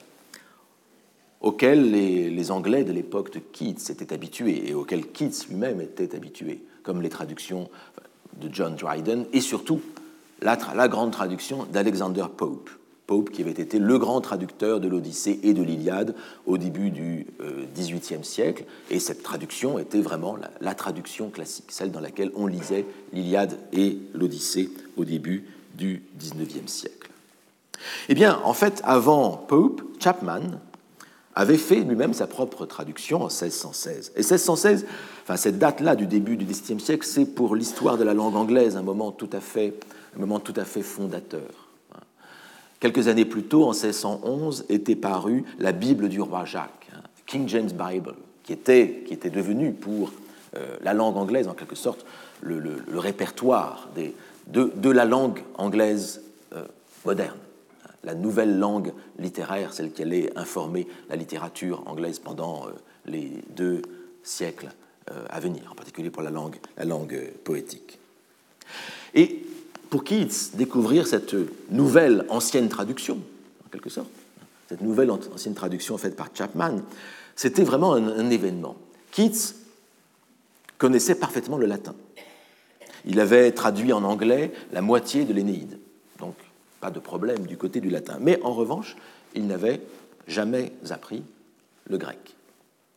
[1.42, 6.64] auxquelles les, Anglais de l'époque de Keats étaient habitués et auxquelles Keats lui-même était habitué,
[6.84, 7.70] comme les traductions
[8.42, 9.82] de John Dryden et surtout
[10.42, 12.70] la grande traduction d'Alexander Pope.
[13.08, 17.28] Pope qui avait été le grand traducteur de l'Odyssée et de l'Iliade au début du
[17.76, 18.66] XVIIIe euh, siècle.
[18.90, 23.58] Et cette traduction était vraiment la, la, traduction classique, celle dans laquelle on lisait l'Iliade
[23.74, 27.10] et l'Odyssée au début du XIXe siècle.
[28.10, 30.60] Eh bien, en fait, avant Pope, Chapman
[31.36, 34.14] avait fait lui-même sa propre traduction en 1616.
[34.16, 34.86] Et 1616,
[35.24, 38.78] enfin, cette date-là du début du XVIIe siècle, c'est pour l'histoire de la langue anglaise
[38.78, 39.74] un moment tout à fait,
[40.16, 41.63] un moment tout à fait fondateur.
[42.84, 47.48] Quelques années plus tôt, en 1611, était parue la Bible du roi Jacques, hein, King
[47.48, 50.12] James Bible, qui était, qui était devenue pour
[50.58, 52.06] euh, la langue anglaise, en quelque sorte,
[52.42, 56.66] le, répertoire de, de, la langue anglaise euh,
[57.06, 57.38] moderne,
[58.04, 62.72] la nouvelle langue littéraire, celle qui allait informer la littérature anglaise pendant euh,
[63.06, 63.82] les deux
[64.24, 64.68] siècles
[65.30, 67.98] à venir, en particulier pour la langue, la langue poétique.
[69.14, 69.46] Et
[69.94, 71.36] pour Keats, découvrir cette
[71.70, 73.22] nouvelle ancienne traduction,
[73.64, 74.10] en quelque sorte,
[74.68, 76.82] cette nouvelle ancienne traduction faite par Chapman,
[77.36, 78.76] c'était vraiment un, événement.
[79.12, 79.54] Keats
[80.80, 81.94] connaissait parfaitement le latin.
[83.06, 85.78] Il avait traduit en anglais la moitié de l'Énéide,
[86.18, 86.34] donc
[86.82, 88.18] pas de problème du côté du latin.
[88.20, 88.96] Mais en revanche,
[89.36, 89.80] il n'avait
[90.28, 91.22] jamais appris
[91.88, 92.36] le grec.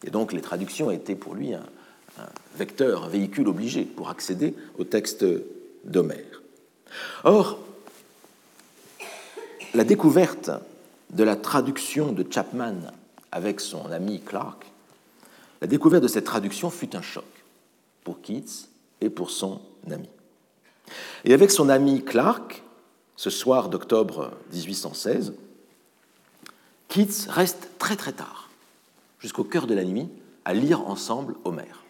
[0.07, 1.67] Et donc les traductions étaient pour lui un,
[2.19, 5.27] un vecteur, un véhicule obligé pour accéder au texte
[5.85, 6.41] d'Homère.
[7.25, 7.59] Or,
[9.75, 10.51] la découverte
[11.11, 12.93] de la traduction de Chapman
[13.33, 14.67] avec son ami Clark,
[15.61, 17.25] la découverte de cette traduction fut un choc
[18.05, 18.69] pour Keats
[19.01, 20.09] et pour son ami.
[21.25, 22.63] Et avec son ami Clark,
[23.17, 25.35] ce soir d'octobre 1816,
[26.89, 28.49] Keats reste très très tard,
[29.19, 30.09] jusqu'au cœur de la nuit,
[30.45, 31.83] à lire ensemble Homère.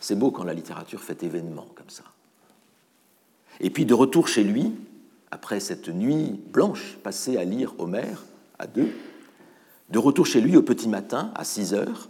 [0.00, 2.04] C'est beau quand la littérature fait événement comme ça.
[3.60, 4.72] Et puis de retour chez lui,
[5.30, 8.24] après cette nuit blanche passée à lire Homère
[8.58, 8.90] à deux,
[9.90, 12.08] de retour chez lui au petit matin à 6 heures,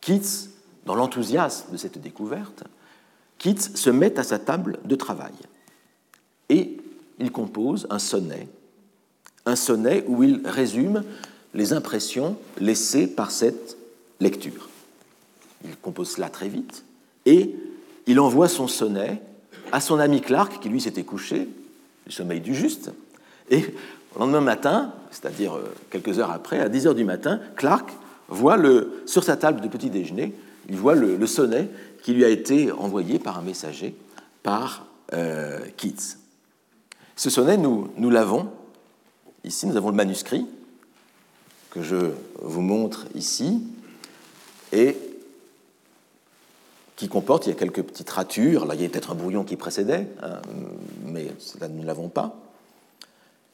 [0.00, 0.48] Keats,
[0.84, 2.64] dans l'enthousiasme de cette découverte,
[3.38, 5.34] Keats se met à sa table de travail
[6.48, 6.76] et
[7.18, 8.48] il compose un sonnet,
[9.46, 11.02] un sonnet où il résume
[11.54, 13.76] les impressions laissées par cette
[14.20, 14.68] lecture.
[15.64, 16.84] Il compose cela très vite
[17.24, 17.56] et
[18.06, 19.20] il envoie son sonnet
[19.72, 21.48] à son ami Clark, qui lui s'était couché,
[22.06, 22.92] le sommeil du juste,
[23.50, 27.90] et le lendemain matin, c'est-à-dire euh, quelques heures après, à 10 heures du matin, Clark
[28.28, 30.34] voit le, sur sa table de petit déjeuner,
[30.68, 31.68] il voit le, sonnet
[32.02, 33.94] qui lui a été envoyé par un messager,
[34.42, 36.16] par euh, Keats.
[37.14, 38.50] Ce sonnet, nous, nous l'avons
[39.44, 40.46] ici, nous avons le manuscrit
[41.70, 42.10] que je
[42.42, 43.62] vous montre ici,
[44.72, 44.96] et
[46.96, 49.44] qui comporte, il y a quelques petites ratures, là il y a peut-être un brouillon
[49.44, 50.40] qui précédait, hein,
[51.04, 51.30] mais
[51.70, 52.36] nous ne l'avons pas.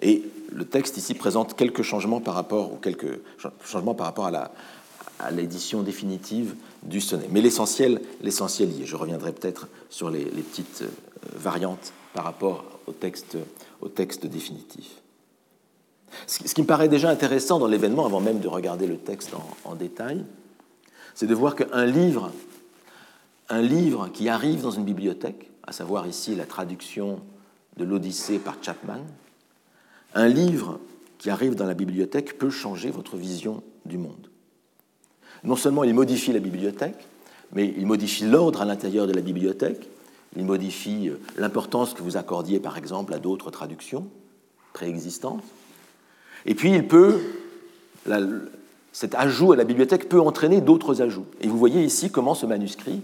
[0.00, 3.20] Et le texte ici présente quelques changements par rapport, ou quelques
[3.64, 7.26] changements par rapport à l'édition définitive du sonnet.
[7.30, 8.86] Mais l'essentiel, l'essentiel y est.
[8.86, 10.88] Je reviendrai peut-être sur les, petites euh,
[11.36, 13.36] variantes par rapport au texte,
[13.80, 14.86] au texte définitif.
[16.26, 19.30] Ce qui me paraît déjà intéressant dans l'événement, avant même de regarder le texte
[19.64, 20.24] en détail,
[21.14, 22.32] c'est de voir qu'un livre,
[23.52, 27.20] un livre qui arrive dans une bibliothèque, à savoir ici la traduction
[27.76, 29.04] de l'Odyssée par Chapman,
[30.14, 30.80] un livre
[31.18, 34.30] qui arrive dans la bibliothèque peut changer votre vision du monde.
[35.44, 37.06] Non seulement il modifie la bibliothèque,
[37.52, 39.86] mais il modifie l'ordre à l'intérieur de la bibliothèque,
[40.34, 44.06] il modifie euh, l'importance que vous accordiez par exemple à d'autres traductions
[44.72, 45.44] préexistantes,
[46.46, 47.20] et puis il peut,
[48.92, 51.26] cet ajout à la bibliothèque peut entraîner d'autres ajouts.
[51.42, 53.02] Et vous voyez ici comment ce manuscrit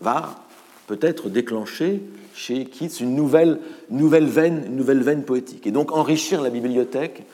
[0.00, 0.44] va
[0.86, 2.02] peut-être déclencher
[2.34, 3.60] chez Keats une nouvelle,
[3.90, 7.26] nouvelle, veine, une nouvelle veine poétique, et donc enrichir la bibliothèque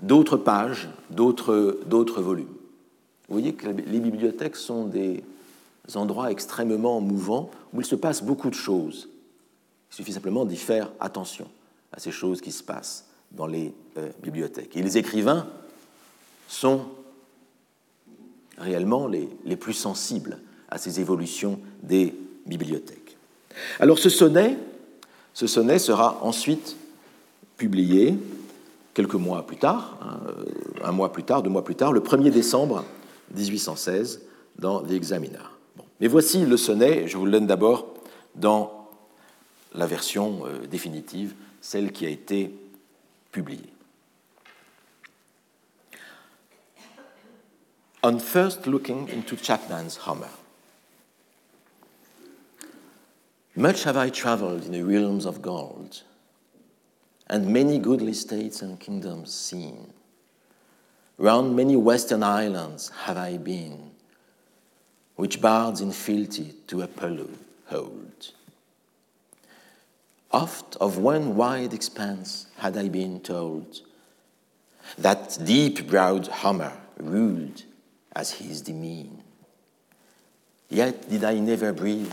[0.00, 2.46] d'autres pages, d'autres volumes.
[3.28, 5.22] Vous voyez que les bibliothèques sont des
[5.94, 9.08] endroits extrêmement mouvants où il se passe beaucoup de choses.
[9.90, 11.48] Il suffit simplement d'y faire attention
[11.92, 14.76] à ces choses qui se passent dans les euh, bibliothèques.
[14.76, 15.48] Et les écrivains
[16.48, 16.82] sont
[18.58, 20.38] réellement les, les plus sensibles
[20.70, 22.14] à ces évolutions des
[22.46, 23.16] bibliothèques.
[23.80, 24.56] Alors ce sonnet,
[25.34, 26.76] ce sonnet sera ensuite
[27.56, 28.18] publié
[28.94, 30.20] quelques mois plus tard, hein,
[30.82, 32.84] un mois plus tard, deux mois plus tard, le 1er décembre
[33.34, 34.22] 1816
[34.58, 35.38] dans The Examiner.
[36.00, 37.94] Mais voici le sonnet, je vous le donne d'abord
[38.34, 38.88] dans
[39.74, 42.54] la version euh, définitive, celle qui a été
[43.32, 43.72] publiée.
[48.02, 50.45] On first looking into Chapman's Hummer.
[53.58, 56.02] Much have I traveled in the realms of gold,
[57.26, 59.94] and many goodly states and kingdoms seen.
[61.16, 63.92] Round many western islands have I been,
[65.14, 67.30] which bards in fealty to Apollo
[67.64, 68.32] hold.
[70.32, 73.80] Oft of one wide expanse had I been told,
[74.98, 77.62] that deep-browed Homer ruled
[78.14, 79.22] as his demesne.
[80.68, 82.12] Yet did I never breathe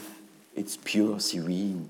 [0.56, 1.90] its pure serene,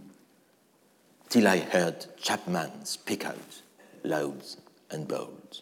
[1.30, 3.62] till I heard Chapman speak out
[4.04, 4.44] loud
[4.92, 5.62] and bold.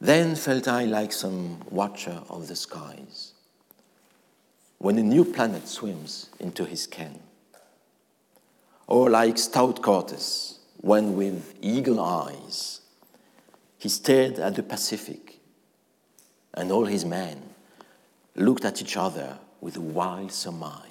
[0.00, 3.32] Then felt I like some watcher of the skies,
[4.78, 7.18] when a new planet swims into his ken,
[8.86, 12.80] or like stout Cortes, when with eagle eyes
[13.78, 15.40] he stared at the Pacific,
[16.54, 17.42] and all his men
[18.34, 20.85] looked at each other with a wild surmise,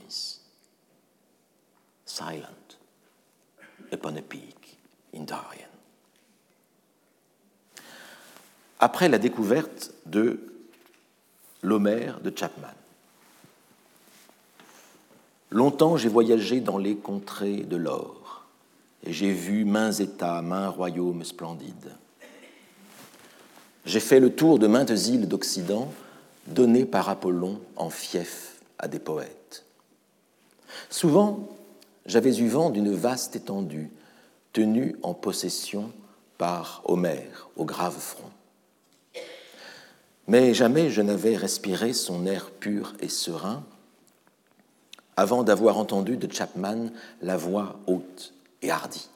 [2.06, 2.78] silent
[3.92, 4.78] upon a peak
[5.14, 5.68] in Darien.
[8.80, 10.40] après la découverte de
[11.64, 12.68] l'Homère de Chapman.
[15.50, 18.46] Longtemps j'ai voyagé dans les contrées de l'or,
[19.04, 21.96] et j'ai vu mains États, mains royaumes splendides.
[23.86, 25.92] J'ai fait le tour de maintes îles d'Occident,
[26.48, 29.66] données par Apollon en fief à des poètes.
[30.90, 31.50] Souvent,
[32.06, 33.92] j'avais eu vent d'une vaste étendue,
[34.54, 35.92] tenue en possession
[36.38, 38.32] par Homère au grave front
[40.28, 43.64] mais jamais je n'avais respiré son air pur et serein
[45.18, 46.90] avant d'avoir entendu de Chapman
[47.22, 49.08] la voix haute et hardie.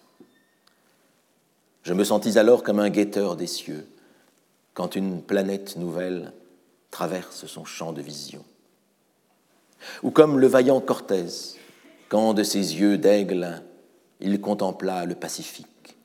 [1.83, 3.87] Je me sentis alors comme un guetteur des cieux
[4.73, 6.31] quand une planète nouvelle
[6.91, 8.43] traverse son champ de vision.
[10.03, 11.57] Ou comme le vaillant Cortés
[12.09, 13.61] quand de ses yeux d'aigle
[14.19, 15.95] il contempla le Pacifique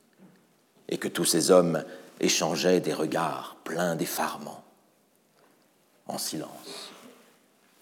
[0.89, 1.83] et que tous ces hommes
[2.21, 4.63] échangeaient des regards pleins d'effarement
[6.07, 6.93] en silence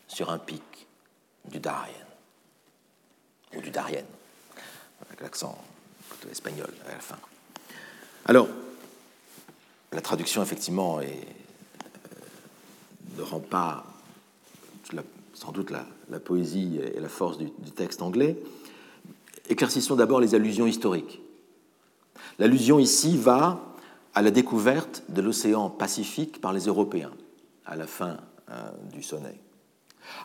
[0.07, 0.63] sur un pic
[1.47, 1.93] du Darien,
[3.57, 4.05] ou du Darien,
[5.07, 5.59] avec l'accent
[6.31, 7.19] espagnol à la fin.
[8.27, 8.49] Alors,
[9.91, 11.05] la traduction, effectivement, euh,
[13.17, 13.85] ne rend pas
[15.43, 18.37] sans doute la, poésie et la force du, texte anglais.
[19.49, 21.21] Éclaircissons d'abord les allusions historiques.
[22.39, 23.61] L'allusion ici va
[24.15, 27.11] à la découverte de l'océan Pacifique par les Européens
[27.67, 28.19] à la fin
[28.51, 29.41] euh, du sonnet.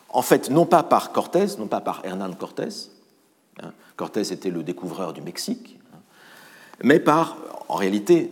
[0.10, 2.92] En fait, non pas par Cortés, non pas par Hernán Cortés,
[3.64, 6.00] hein, Cortés était le découvreur du Mexique, hein,
[6.84, 7.38] mais par,
[7.70, 8.32] en réalité,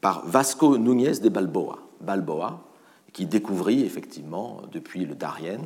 [0.00, 2.62] par Vasco Núñez de Balboa, Balboa,
[3.12, 5.60] qui découvrit effectivement, depuis le Darien,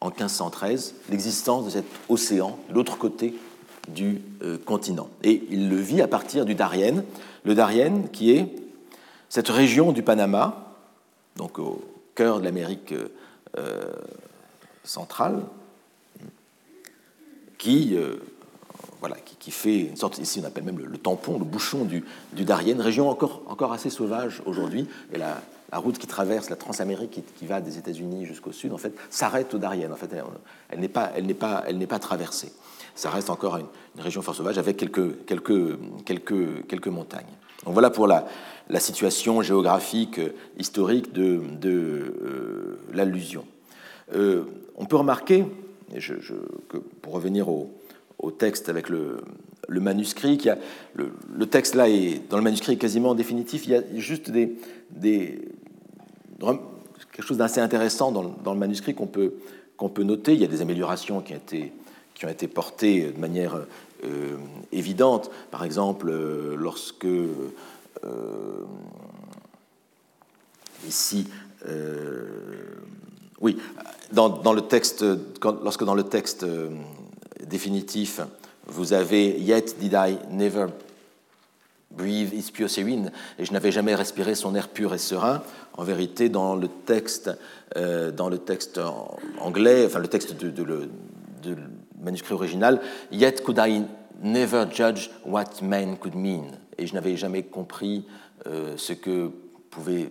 [0.00, 3.34] en 1513, l'existence de cet océan de l'autre côté
[3.88, 5.08] du euh, continent.
[5.22, 7.02] Et il le vit à partir du Darien,
[7.44, 8.54] le Darien qui est
[9.28, 10.74] cette région du Panama,
[11.36, 11.82] donc au
[12.14, 12.94] cœur de l'Amérique
[13.56, 13.92] euh,
[14.84, 15.42] centrale,
[17.56, 18.16] qui, euh,
[19.00, 22.44] voilà, qui, fait une sorte, ici on appelle même le, tampon, le bouchon du, du
[22.44, 24.86] Darien, région encore, encore assez sauvage aujourd'hui,
[25.70, 29.52] la route qui traverse la Transamérique, qui, va des États-Unis jusqu'au sud, en fait, s'arrête
[29.54, 29.90] au Darien.
[29.92, 30.10] En fait,
[30.70, 32.52] elle, n'est pas, elle n'est pas, elle n'est pas traversée.
[32.94, 33.66] Ça reste encore une,
[33.98, 37.26] région fort sauvage avec quelques, quelques, quelques, quelques montagnes.
[37.64, 38.26] Donc voilà pour la,
[38.78, 40.20] situation géographique
[40.58, 43.44] historique de, de euh, l'allusion.
[44.14, 44.44] Euh,
[44.76, 45.44] on peut remarquer,
[46.68, 47.70] que pour revenir au,
[48.18, 49.20] au texte avec le,
[49.68, 50.58] le manuscrit, qui a,
[50.94, 53.66] le, le, texte là est dans le manuscrit quasiment définitif.
[53.66, 54.56] Il y a juste des,
[54.90, 55.40] des
[56.40, 59.34] quelque chose d'assez intéressant dans, le manuscrit qu'on peut,
[59.76, 60.34] peut noter.
[60.34, 63.56] Il y a des améliorations qui ont été, portées de manière
[64.04, 64.36] euh,
[64.72, 65.30] évidente.
[65.50, 67.34] Par exemple, euh, lorsque euh,
[70.86, 71.26] ici,
[73.40, 73.58] oui,
[74.12, 75.04] dans, le texte,
[75.42, 76.46] lorsque dans le texte
[77.46, 78.20] définitif,
[78.66, 80.66] vous avez Yet did I never
[81.90, 82.32] breathe
[82.68, 85.42] serene, et je n'avais jamais respiré son air pur et serein.
[85.74, 87.30] En vérité, dans le texte,
[87.76, 88.80] euh, dans le texte
[89.40, 90.88] anglais, enfin le texte de,
[92.00, 92.80] manuscrit original,
[93.10, 93.84] Yet could I
[94.22, 98.06] never judge what man could mean, et je n'avais jamais compris
[98.46, 99.30] euh, ce que
[99.70, 100.10] pouvaient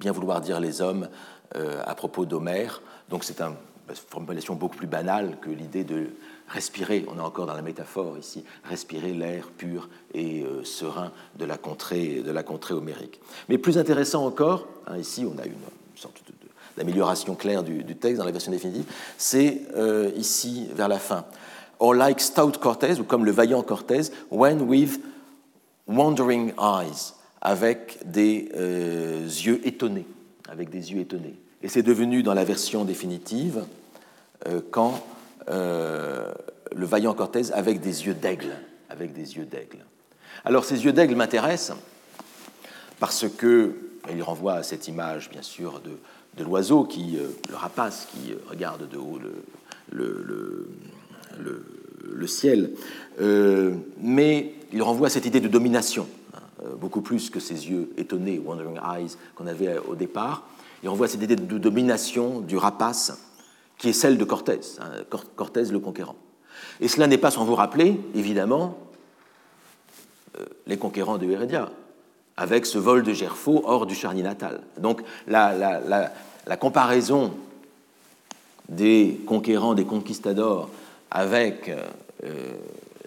[0.00, 1.08] bien vouloir dire les hommes
[1.56, 2.82] euh, à propos d'Homère.
[3.08, 3.54] Donc c'est une
[3.94, 6.10] formulation beaucoup plus banale que l'idée de
[6.50, 11.44] respirer, on est encore dans la métaphore ici, respirer l'air pur et euh, serein de
[11.44, 13.20] la, contrée, de la contrée homérique.
[13.48, 15.52] Mais plus intéressant encore, hein, ici on a une,
[15.94, 16.22] sorte
[16.76, 18.84] d'amélioration claire du, texte dans la version définitive,
[19.18, 21.24] c'est euh, ici vers la fin.
[21.78, 25.00] Or like stout Cortés, ou comme le vaillant Cortés, when with
[25.86, 30.06] wandering eyes, avec des euh, yeux étonnés,
[30.48, 31.38] avec des yeux étonnés.
[31.62, 33.64] Et c'est devenu dans la version définitive
[34.70, 35.04] quand
[35.48, 36.32] euh,
[36.74, 38.56] le vaillant Cortés avec des yeux d'aigle,
[38.88, 39.78] avec des yeux d'aigle.
[40.44, 41.76] Alors ces yeux d'aigle m'intéressent
[42.98, 43.74] parce que
[44.10, 48.88] il renvoie à cette image, bien sûr, de, l'oiseau qui, euh, le rapace qui regarde
[48.88, 49.18] de haut
[49.92, 50.66] le,
[52.26, 52.70] ciel,
[53.20, 56.40] euh, mais il renvoie à cette idée de domination, hein,
[56.80, 60.44] beaucoup plus que ces yeux étonnés, wandering eyes, qu'on avait au départ.
[60.82, 63.29] Il renvoie à cette idée de domination du rapace
[63.80, 64.90] qui est celle de Cortés, hein,
[65.36, 66.14] Cortés le conquérant.
[66.80, 68.78] Et cela n'est pas sans vous rappeler, évidemment,
[70.38, 71.70] euh, les conquérants de Heredia,
[72.36, 74.60] avec ce vol de Gerfo hors du charnier natal.
[74.78, 76.12] Donc la,
[76.60, 77.32] comparaison
[78.68, 80.68] des conquérants, des conquistadors
[81.10, 81.70] avec
[82.22, 82.52] euh,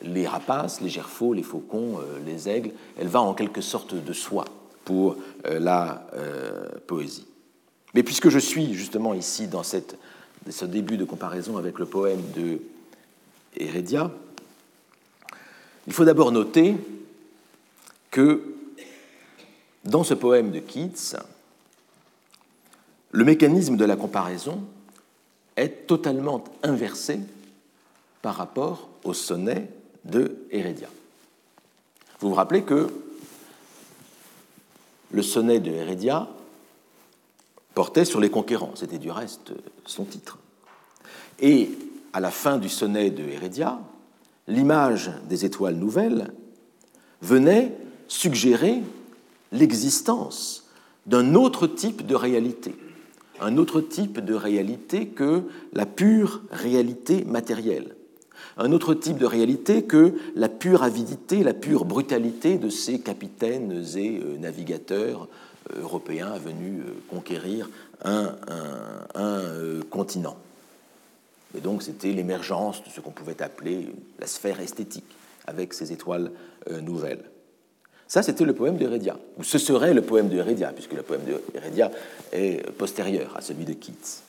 [0.02, 4.14] les rapaces, les gerfaux, les faucons, euh, les aigles, elle va en quelque sorte de
[4.14, 4.46] soi
[4.86, 5.16] pour
[5.46, 6.06] la
[6.88, 7.26] poésie.
[7.94, 9.98] Mais puisque je suis justement ici dans cette
[10.50, 12.60] ce début de comparaison avec le poème de
[13.56, 14.12] Heredia,
[15.88, 16.76] il faut d'abord noter
[18.12, 18.54] que
[19.84, 21.18] dans ce poème de Keats,
[23.12, 24.64] le mécanisme de la comparaison
[25.56, 27.20] est totalement inversé
[28.22, 29.70] par rapport au sonnet
[30.06, 30.88] de Heredia.
[32.20, 32.88] Vous vous rappelez que
[35.12, 36.28] le sonnet de Heredia
[37.74, 38.72] portait sur les conquérants.
[38.76, 39.54] C'était du reste
[39.86, 40.40] son titre.
[41.40, 41.72] Et
[42.14, 43.80] à la fin du sonnet de Heredia,
[44.48, 46.32] l'image des étoiles nouvelles
[47.22, 47.76] venait
[48.08, 48.82] suggérer
[49.52, 50.68] l'existence
[51.06, 52.76] d'un autre type de réalité,
[53.42, 55.44] un autre type de réalité que
[55.74, 57.96] la pure réalité matérielle,
[58.58, 63.84] un autre type de réalité que la pure avidité, la pure brutalité de ces capitaines
[63.96, 65.28] et euh, navigateurs
[65.76, 67.70] européen venu euh, conquérir
[68.04, 68.36] un,
[69.16, 70.38] euh, continent.
[71.56, 73.88] Et donc c'était l'émergence de ce qu'on pouvait appeler
[74.20, 75.06] la sphère esthétique,
[75.48, 76.32] avec ces étoiles
[76.70, 77.24] euh, nouvelles.
[78.08, 81.22] Ça, c'était le poème d'Heredia, ou ce serait le poème d'Heredia, puisque le poème
[81.54, 81.90] d'Heredia
[82.32, 84.22] est postérieur à celui de Keats.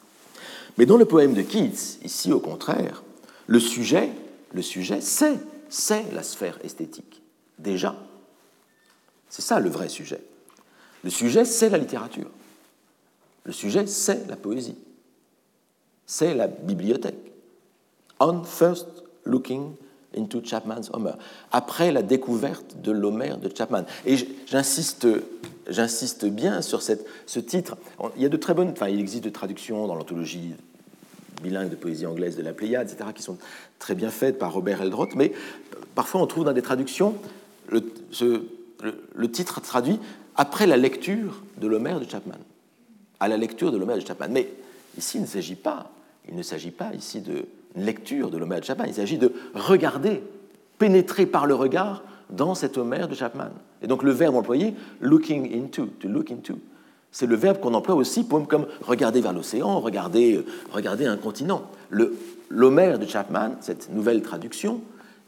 [0.78, 3.02] Mais dans le poème de Keats, ici au contraire,
[3.46, 4.10] le sujet,
[4.52, 7.20] le sujet, c'est, c'est la sphère esthétique,
[7.58, 7.94] déjà.
[9.28, 10.20] C'est ça le vrai sujet.
[11.04, 12.30] Le sujet, c'est la littérature.
[13.44, 14.76] Le sujet, c'est la poésie.
[16.06, 17.32] C'est la bibliothèque.
[18.18, 18.86] On first
[19.24, 19.74] looking
[20.16, 21.12] into Chapman's Homer,
[21.50, 23.84] après la découverte de l'Homère de Chapman.
[24.06, 25.06] Et j'insiste,
[25.68, 27.76] j'insiste bien sur cette, ce titre.
[28.16, 30.54] Il y a de très bonnes, enfin, il existe de traductions dans l'anthologie
[31.42, 33.36] bilingue de poésie anglaise de la Pléiade, etc., qui sont
[33.78, 35.32] très bien faites par Robert Eldroth, mais
[35.94, 37.16] parfois on trouve dans des traductions
[37.68, 39.98] le, titre traduit
[40.36, 42.38] après la lecture de l'Homère de Chapman.
[43.20, 44.28] À la lecture de l'Homère de Chapman.
[44.30, 44.48] Mais
[44.98, 45.90] ici, il ne s'agit pas,
[46.28, 50.22] il ne s'agit pas ici de lecture de l'Homère de Chapman, il s'agit de regarder,
[50.78, 53.50] pénétrer par le regard dans cet Homère de Chapman.
[53.82, 56.58] Et donc le verbe employé, looking into, to look into,
[57.14, 61.62] c'est le verbe qu'on emploie aussi pour, comme regarder vers l'océan, regarder, regarder un continent.
[62.50, 64.80] L'Homère de Chapman, cette nouvelle traduction,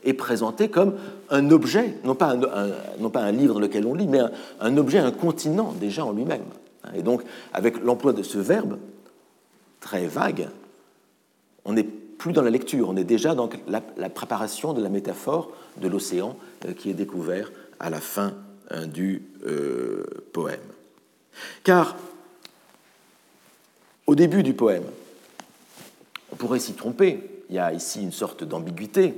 [0.07, 0.95] est présenté comme
[1.31, 4.21] un objet, non pas un, non pas un livre dans lequel on lit, mais
[4.61, 6.45] un, objet, un continent déjà en lui-même.
[6.95, 8.79] Et donc, avec l'emploi de ce verbe
[9.81, 10.49] très vague,
[11.65, 15.51] on n'est plus dans la lecture, on est déjà dans la, préparation de la métaphore
[15.81, 18.35] de l'océan euh, qui est découvert à la fin
[18.73, 20.61] euh, du euh, poème.
[21.63, 21.97] Car
[24.07, 24.85] au début du poème,
[26.33, 29.15] on pourrait s'y tromper, il y a ici une sorte d'ambiguïté,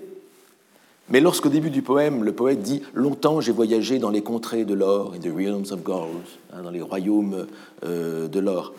[1.10, 4.74] mais lorsqu'au début du poème, le poète dit Longtemps j'ai voyagé dans les contrées de
[4.74, 7.46] l'or, in the realms of gold, hein, dans les royaumes
[7.82, 8.72] de l'or.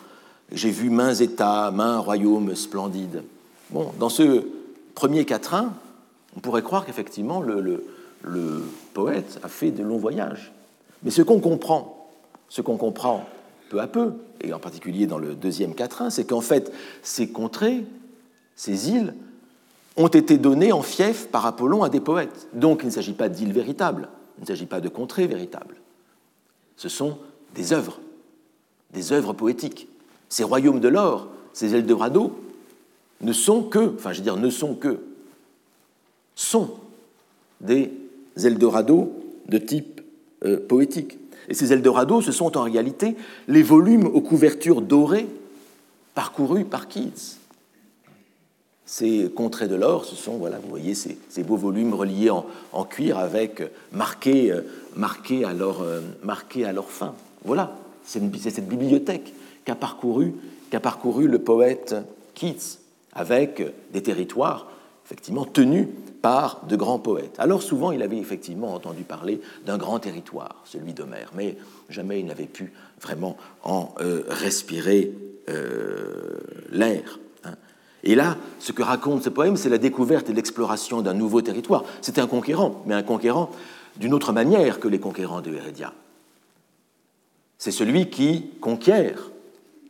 [0.52, 3.22] J'ai vu mains États, mains royaumes splendides.
[3.70, 4.44] Bon, dans ce
[4.94, 5.72] premier quatrain,
[6.36, 7.84] on pourrait croire qu'effectivement le,
[8.94, 10.52] poète a fait de longs voyages.
[11.02, 12.08] Mais ce qu'on comprend,
[12.48, 13.24] ce qu'on comprend
[13.70, 16.72] peu à peu, et en particulier dans le deuxième quatrain, c'est qu'en fait,
[17.02, 17.84] ces contrées,
[18.56, 19.14] ces îles,
[20.00, 22.48] ont été données en fief par Apollon à des poètes.
[22.54, 25.76] Donc il ne s'agit pas d'îles véritables, il ne s'agit pas de contrées véritables.
[26.76, 27.18] Ce sont
[27.54, 28.00] des œuvres,
[28.92, 29.88] des œuvres poétiques.
[30.28, 32.32] Ces royaumes de l'or, ces Eldorado,
[33.20, 35.00] ne sont que, enfin je veux dire, ne sont que,
[36.34, 36.70] sont
[37.60, 37.92] des
[38.42, 39.12] Eldorado
[39.48, 40.00] de type
[40.44, 41.18] euh, poétique.
[41.48, 43.16] Et ces Eldorado, ce sont en réalité
[43.48, 45.26] les volumes aux couvertures dorées
[46.14, 47.39] parcourus par Keats.
[48.92, 53.18] Ces contrées de l'or, ce sont, voilà, vous voyez, ces, beaux volumes reliés en, cuir
[53.18, 53.62] avec
[53.92, 54.62] marqués, euh,
[54.96, 57.14] marqués, à leur, euh, marqués à leur fin.
[57.44, 58.20] Voilà, c'est
[58.50, 59.32] cette bibliothèque
[59.64, 60.34] qu'a parcouru,
[60.70, 61.94] qu'a parcouru le poète
[62.34, 62.80] Keats
[63.12, 63.62] avec
[63.92, 64.66] des territoires
[65.06, 65.86] effectivement tenus
[66.20, 67.36] par de grands poètes.
[67.38, 71.56] Alors souvent, il avait effectivement entendu parler d'un grand territoire, celui d'Homère, mais
[71.90, 75.12] jamais il n'avait pu vraiment en euh, respirer
[75.48, 76.40] euh,
[76.72, 77.20] l'air.
[78.02, 81.84] Et là, ce que raconte ce poème, c'est la découverte et l'exploration d'un nouveau territoire.
[82.00, 83.50] C'était un conquérant, mais un conquérant
[83.96, 85.92] d'une autre manière que les conquérants de Hérédia.
[87.58, 89.30] C'est celui qui conquiert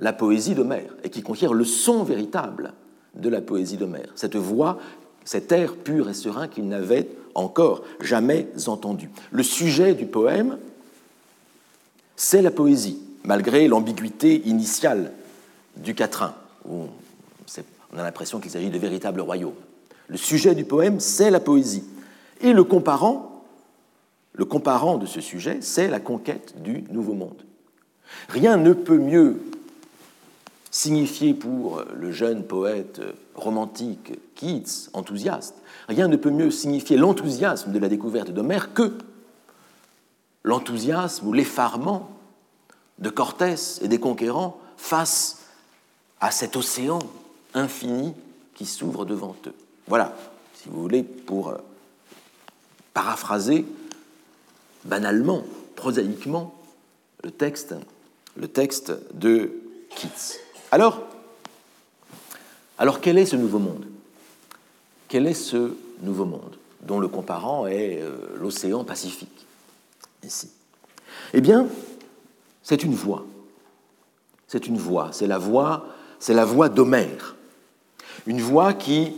[0.00, 2.72] la poésie d'Homère et qui conquiert le son véritable
[3.14, 4.78] de la poésie d'Homère, cette voix,
[5.24, 9.10] cet air pur et serein qu'il n'avait encore jamais entendu.
[9.30, 10.58] Le sujet du poème,
[12.16, 15.12] c'est la poésie, malgré l'ambiguïté initiale
[15.76, 16.34] du quatrain,
[16.64, 16.88] où on
[17.98, 19.54] a l'impression qu'il s'agit de véritables royaumes.
[20.08, 21.84] Le sujet du poème, c'est la poésie.
[22.40, 23.44] Et le comparant,
[24.32, 27.44] le comparant de ce sujet, c'est la conquête du Nouveau Monde.
[28.28, 29.40] Rien ne peut mieux
[30.70, 33.00] signifier pour le jeune poète
[33.34, 35.56] romantique Keats, enthousiaste,
[35.88, 38.92] rien ne peut mieux signifier l'enthousiasme de la découverte d'Homère que
[40.44, 42.10] l'enthousiasme ou l'effarement
[42.98, 45.40] de Cortés et des conquérants face
[46.20, 47.00] à cet océan
[47.54, 48.14] infini
[48.54, 49.54] qui s'ouvre devant eux.
[49.86, 50.14] Voilà,
[50.54, 51.56] si vous voulez, pour euh,
[52.94, 53.64] paraphraser
[54.84, 55.44] banalement,
[55.76, 56.54] prosaïquement,
[57.22, 57.74] le texte,
[59.14, 59.52] de
[59.94, 60.38] Keats.
[60.70, 61.02] Alors,
[62.78, 63.86] alors quel est ce nouveau monde?
[65.08, 69.46] Quel est ce nouveau monde dont le comparant est euh, l'océan Pacifique
[70.22, 70.50] ici?
[71.34, 71.66] Eh bien,
[72.62, 73.24] c'est une voie.
[74.46, 75.10] C'est une voie.
[75.12, 75.86] C'est la voie,
[76.18, 77.36] c'est la voie d'Homère.
[78.30, 79.12] Une voie qui,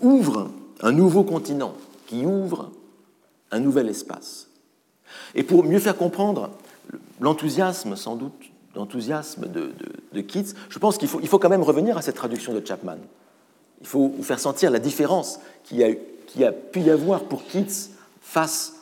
[0.00, 1.74] ouvre un nouveau continent,
[2.06, 2.70] qui ouvre
[3.50, 4.48] un nouvel espace.
[5.34, 6.48] Et pour mieux faire comprendre
[7.20, 8.32] l'enthousiasme, sans doute,
[8.74, 12.96] l'enthousiasme de, Keats, je pense qu'il faut, quand même revenir à cette traduction de Chapman.
[13.82, 15.90] Il faut vous faire sentir la différence qu'il a,
[16.26, 17.90] qui a pu y avoir pour Keats
[18.22, 18.76] face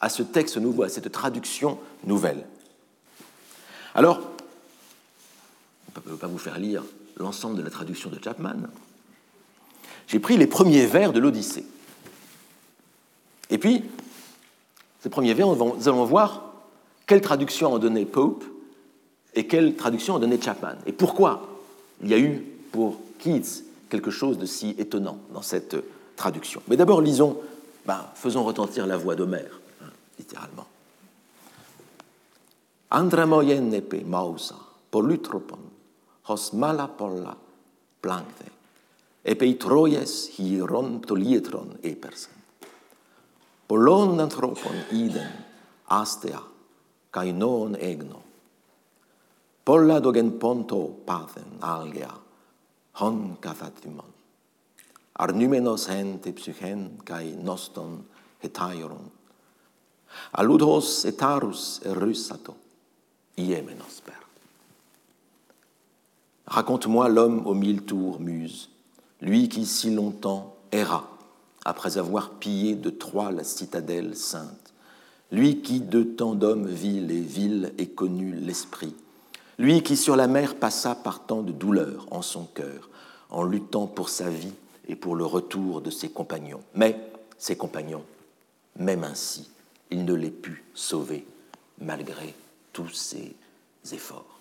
[0.00, 2.46] à ce texte nouveau, à cette traduction nouvelle.
[3.94, 4.22] Alors,
[5.94, 6.82] on ne peut pas vous faire lire
[7.18, 8.56] l'ensemble de la traduction de Chapman,
[10.06, 11.66] j'ai pris les premiers vers de l'Odyssée.
[13.50, 13.84] Et puis,
[15.00, 16.52] ces premiers vers, nous allons voir
[17.06, 18.44] quelle traduction ont donné Pope
[19.34, 20.76] et quelle traduction a donné Chapman.
[20.86, 21.48] Et pourquoi
[22.02, 25.76] il y a eu pour Keats quelque chose de si étonnant dans cette
[26.16, 26.62] traduction.
[26.68, 27.38] Mais d'abord, lisons,
[27.86, 30.66] ben, faisons retentir la voix d'Homère, hein, littéralement.
[32.90, 34.56] Andramoyenepe mausa,
[34.90, 35.58] polutropon,
[36.28, 37.36] hos mala polla
[39.26, 42.32] επί Τρώιας χειρών πτωλίετρων έπερσαν.
[43.66, 45.30] Πολλών ανθρώπων είδεν
[45.84, 46.42] άστεα
[47.10, 48.22] καηνόον έγνο.
[49.62, 52.20] Πολλά δογεν πόντο πάθεν άλγεα,
[52.92, 54.14] χον καθατήμων.
[55.12, 58.06] Αρνούμενος εν τη ψυχέν καί νόστον
[58.40, 59.10] χετάιρον.
[60.30, 62.56] Αλούτος ετάρους ερούσατο,
[63.34, 64.22] ιέμενος πέρα.
[66.46, 68.68] Raconte-moi l'homme aux mille tours, muse,
[69.24, 71.08] lui qui si longtemps erra
[71.64, 74.74] après avoir pillé de Troie la citadelle sainte,
[75.32, 78.94] lui qui de tant d'hommes vit les villes et connut l'esprit,
[79.58, 82.90] lui qui sur la mer passa par tant de douleurs en son cœur,
[83.30, 84.52] en luttant pour sa vie
[84.88, 86.60] et pour le retour de ses compagnons.
[86.74, 87.00] Mais
[87.38, 88.04] ses compagnons,
[88.76, 89.48] même ainsi,
[89.90, 91.26] il ne les put sauver
[91.80, 92.34] malgré
[92.74, 93.34] tous ses
[93.90, 94.40] efforts.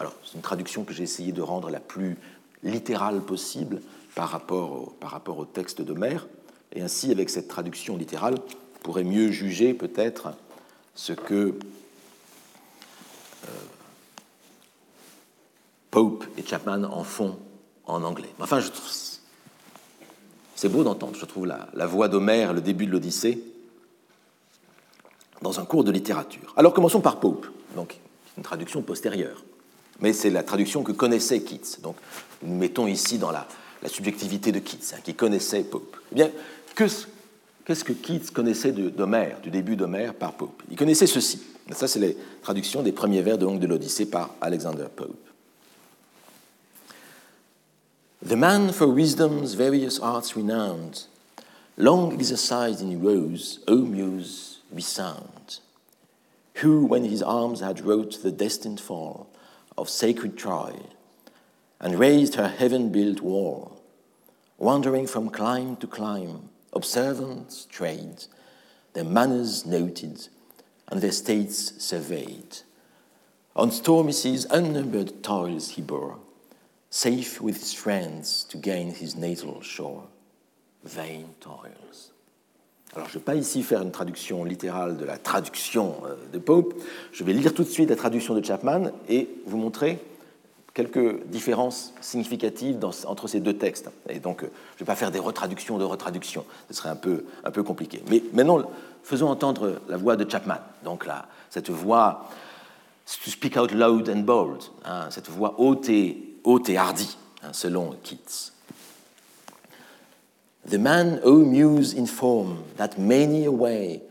[0.00, 2.16] Alors, c'est une traduction que j'ai essayé de rendre la plus
[2.64, 3.80] littérale possible
[4.16, 6.26] par rapport au, par rapport au texte d'Homère,
[6.72, 10.32] et ainsi, avec cette traduction littérale, on pourrait mieux juger peut-être
[10.94, 11.54] ce que
[13.44, 13.48] euh,
[15.90, 17.38] Pope et Chapman en font
[17.84, 18.30] en anglais.
[18.40, 18.90] Enfin, je trouve
[20.54, 23.44] c'est beau d'entendre, je trouve, la, la voix d'Homère, le début de l'Odyssée,
[25.42, 26.54] dans un cours de littérature.
[26.56, 27.98] Alors commençons par Pope, donc
[28.38, 29.44] une traduction postérieure,
[30.00, 31.82] mais c'est la traduction que connaissait Keats.
[31.82, 31.96] Donc
[32.42, 33.46] nous mettons ici dans la,
[33.82, 35.96] la subjectivité de Keats, hein, qui connaissait Pope.
[36.12, 36.30] Eh bien,
[36.74, 40.62] qu'est-ce que Keats connaissait d'Homère, du début d'Homère par Pope?
[40.70, 41.40] Il connaissait ceci.
[41.72, 42.08] Ça, c'est la
[42.42, 45.18] traduction des premiers vers de Longue de l'Odyssée par Alexander Pope.
[48.26, 51.06] The man for wisdom's various arts renowned,
[51.76, 55.60] long exercised in rose, O muse, be sound,
[56.62, 59.28] who, when his arms had wrought the destined fall
[59.76, 60.72] of sacred Troy,
[61.80, 63.80] and raised her heaven built wall,
[64.58, 68.24] wandering from clime to clime, observant trade,
[68.94, 70.28] their manners noted,
[70.88, 72.58] and their states surveyed.
[73.54, 76.18] On stormy seas unnumbered toils he bore,
[76.90, 80.04] safe with his friends to gain his natal shore.
[80.84, 82.12] Vain toils.
[82.94, 86.38] Alors, je ne vais pas ici faire une traduction littérale de la traduction euh, de
[86.38, 86.74] Pope.
[87.12, 89.98] Je vais lire tout de suite la traduction de Chapman et vous montrer
[90.76, 93.88] quelques différences significatives dans, entre ces deux textes.
[94.10, 96.96] Et donc, euh, je ne vais pas faire des retraductions de retraductions, ce serait un
[96.96, 98.02] peu, un peu compliqué.
[98.10, 98.62] Mais maintenant,
[99.02, 100.58] faisons entendre la voix de Chapman.
[100.84, 102.28] Donc là, cette voix,
[103.24, 107.54] to speak out loud and bold, hein, cette voix haute et, haute et hardie, hein,
[107.54, 108.52] selon Keats.
[110.68, 114.02] The man, O muse, inform that many a way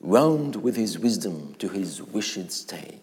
[0.00, 2.98] round with his wisdom to his wished stay,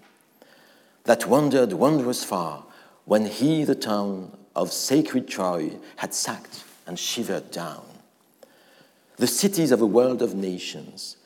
[1.06, 2.66] that wandered wondrous far
[3.06, 7.86] when he the town of sacred Troy had sacked and shivered down.
[9.18, 11.18] The cities of a world of nations,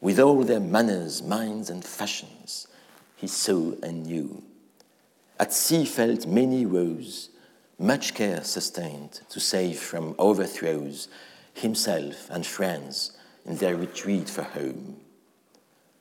[0.00, 2.66] with all their manners, minds, and fashions,
[3.16, 4.42] he saw and knew.
[5.38, 7.30] At sea felt many woes,
[7.78, 11.08] much care sustained to save from overthrows
[11.54, 13.16] himself and friends
[13.46, 14.96] in their retreat for home.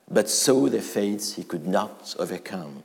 [0.10, 2.84] But so their fates he could not overcome,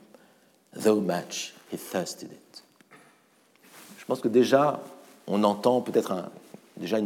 [0.71, 2.63] though much he thirsted it.
[3.97, 4.81] Je pense que déjà,
[5.27, 6.29] on entend peut-être un,
[6.77, 6.97] déjà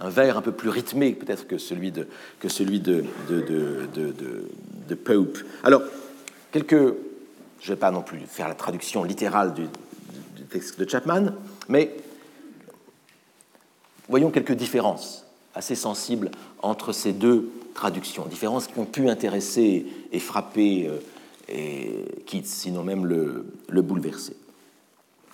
[0.00, 2.06] un vers un peu plus rythmé peut-être que celui de,
[2.38, 4.48] que celui de, de, de,
[4.88, 5.38] de Pope.
[5.62, 5.82] Alors,
[6.52, 9.66] quelques, je ne vais pas non plus faire la traduction littérale du,
[10.36, 11.32] du texte de Chapman,
[11.68, 11.96] mais
[14.08, 15.24] voyons quelques différences
[15.54, 16.30] assez sensibles
[16.60, 20.98] entre ces deux traductions, différences qui ont pu intéresser et frapper euh,
[21.48, 24.36] et Keats, sinon même le, le bouleverser.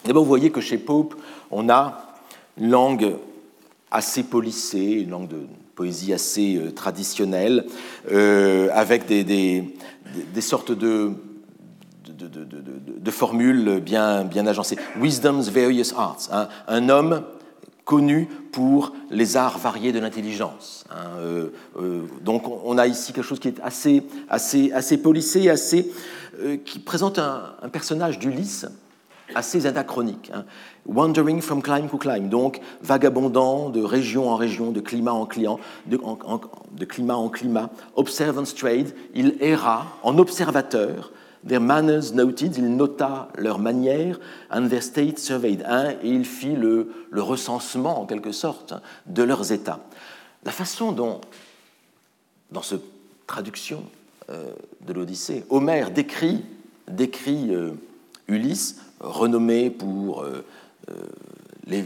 [0.04, 1.14] D'abord, vous voyez que chez Pope,
[1.50, 2.16] on a
[2.58, 3.14] une langue
[3.90, 7.66] assez polissée, une langue de poésie assez euh, traditionnelle,
[8.10, 9.74] euh, avec des,
[10.40, 11.12] sortes de,
[13.10, 14.76] formules bien, bien agencées.
[15.00, 16.28] Wisdom's various arts.
[16.32, 16.48] Hein.
[16.68, 17.22] Un homme
[17.84, 20.84] connu pour les arts variés de l'intelligence.
[20.90, 21.18] Hein.
[21.18, 21.48] Euh,
[21.80, 25.90] euh, donc on a ici quelque chose qui est assez, assez, assez polissé, assez,
[26.40, 28.66] euh, qui présente un, personnage d'Ulysse
[29.34, 30.30] assez anachronique.
[30.34, 30.44] Hein.
[30.86, 35.58] Wandering from clime to clime, donc vagabondant de région en région, de climat en client,
[35.86, 37.70] de climat en climat.
[37.96, 41.12] Observance trade, il erra en observateur.
[41.44, 44.20] Their manners noted, il nota leurs manières,
[44.50, 48.74] and their state surveyed, hein, et il fit le, recensement, en quelque sorte,
[49.06, 49.80] de leurs états.
[50.44, 51.20] La façon dont,
[52.52, 52.84] dans cette
[53.26, 53.82] traduction
[54.30, 54.52] euh,
[54.86, 56.44] de l'Odyssée, Homère décrit,
[56.88, 57.72] euh,
[58.28, 60.44] Ulysse, renommé pour euh,
[61.66, 61.84] les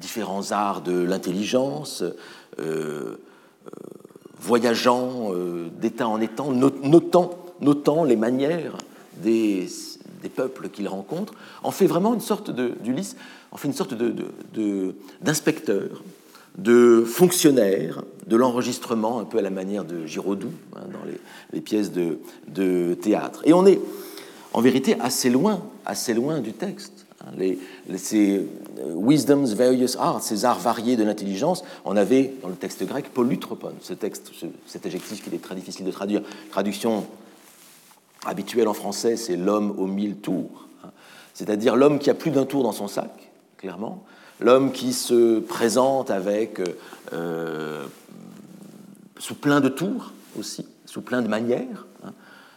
[0.00, 2.02] différents arts de l'intelligence,
[4.38, 5.30] voyageant
[5.80, 6.44] d'état en état,
[7.60, 8.76] notant les manières
[9.22, 9.68] des,
[10.34, 13.16] peuples qu'il rencontre, en fait vraiment une sorte d'Ulysse,
[13.52, 13.94] en fait une sorte
[15.22, 16.02] d'inspecteur,
[16.58, 21.04] de, de, fonctionnaire de l'enregistrement, un peu à la manière de Giraudoux hein, dans
[21.52, 23.42] les, pièces de, théâtre.
[23.44, 23.80] Et on est
[24.52, 27.06] en vérité assez loin, assez loin du texte.
[27.22, 27.58] Hein, les,
[27.96, 28.38] ces
[28.78, 33.10] euh, wisdom's various arts, ces arts variés de l'intelligence, on avait dans le texte grec
[33.14, 34.32] polutropon, ce texte,
[34.66, 36.22] cet adjectif qu'il est très difficile de traduire.
[36.50, 37.06] Traduction
[38.24, 40.68] habituelle en français, c'est l'homme aux mille tours,
[41.34, 44.04] c'est-à-dire l'homme qui a plus d'un tour dans son sac, clairement,
[44.40, 46.60] l'homme qui se présente avec
[47.12, 47.84] euh,
[49.18, 52.12] sous plein de tours aussi, sous plein de manières, hein.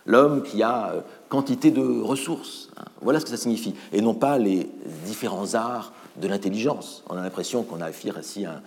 [0.05, 2.70] l'homme qui a euh, quantité de ressources.
[2.78, 2.86] Hein.
[3.01, 4.70] Voilà ce que ça signifie, et non pas les
[5.05, 7.03] différents arts de l'intelligence.
[7.10, 8.62] On a l'impression qu'on a affaire ici un,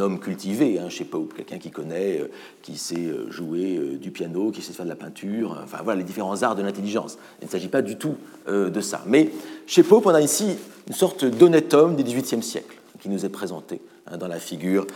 [0.00, 2.30] homme cultivé hein, Pope, quelqu'un qui connaît, euh,
[2.62, 5.98] qui sait euh, jouer euh, du piano, qui sait faire de la peinture, enfin voilà
[5.98, 7.18] les différents arts de l'intelligence.
[7.40, 8.16] Il ne s'agit pas du tout
[8.48, 9.02] de ça.
[9.06, 9.30] Mais
[9.66, 10.56] chez Pope, on a ici
[10.86, 14.86] une sorte d'honnête homme du XVIIIe siècle qui nous est présenté hein, dans la figure,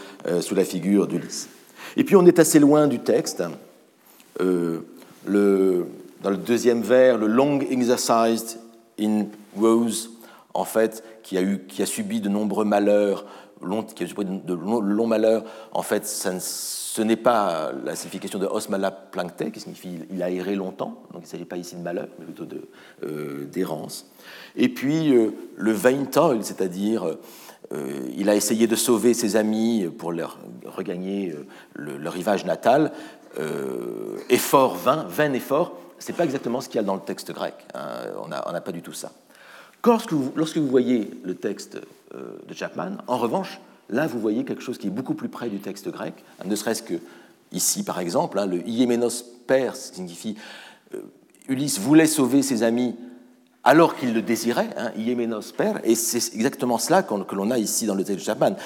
[0.41, 1.49] sous la figure d'Ulysse.
[1.97, 3.43] Et puis on est assez loin du texte.
[4.39, 5.87] le,
[6.23, 8.59] dans le deuxième vers, le long exercised
[9.01, 9.27] in
[9.57, 10.11] rose,
[10.55, 13.25] en fait, qui a, eu, qui a subi de nombreux malheurs,
[13.63, 18.47] long, qui a subi de longs malheurs, en fait, ce n'est pas la signification de
[18.47, 21.83] osmala plancte, qui signifie il a erré longtemps, donc il ne s'agit pas ici de
[21.83, 22.47] malheur, mais plutôt
[23.05, 24.11] euh, d'errance.
[24.57, 27.17] Et puis euh, le vain toil, c'est-à-dire
[27.73, 31.35] euh, il a essayé de sauver ses amis pour leur regagner
[31.75, 32.93] le, le, rivage natal,
[34.29, 37.33] effort vain, vain effort, ce n'est pas exactement ce qu'il y a dans le texte
[37.33, 37.55] grec.
[37.75, 37.87] Hein.
[38.17, 39.13] On n'a pas du tout ça.
[39.85, 41.79] Lorsque vous, voyez le texte
[42.15, 45.49] euh, de Chapman, en revanche, là, vous voyez quelque chose qui est beaucoup plus près
[45.49, 46.95] du texte grec, hein, ne serait-ce que
[47.53, 50.37] ici, par exemple, hein, le Iéménos père signifie
[50.95, 50.99] euh,
[51.49, 52.95] Ulysse voulait sauver ses amis
[53.65, 57.87] alors qu'il le désirait, hein, Iéménos père, et c'est exactement cela que l'on a ici
[57.87, 58.57] dans le texte de Chapman.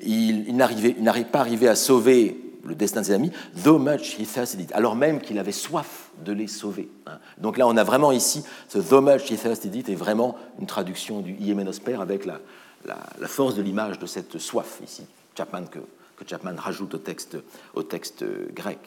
[0.00, 3.30] Il, il n'arrive pas arrivé à sauver le destin de ses amis,
[3.62, 6.88] though much he thirsted it, alors même qu'il avait soif de les sauver.
[7.06, 7.18] Hein.
[7.38, 10.66] Donc là, on a vraiment ici ce though much he thirsted it est vraiment une
[10.66, 11.36] traduction du
[11.84, 12.40] Père avec la,
[12.86, 15.06] la, force de l'image de cette soif ici,
[15.36, 15.78] Chapman, que,
[16.16, 17.36] que, Chapman rajoute au texte,
[17.74, 18.78] au texte grec.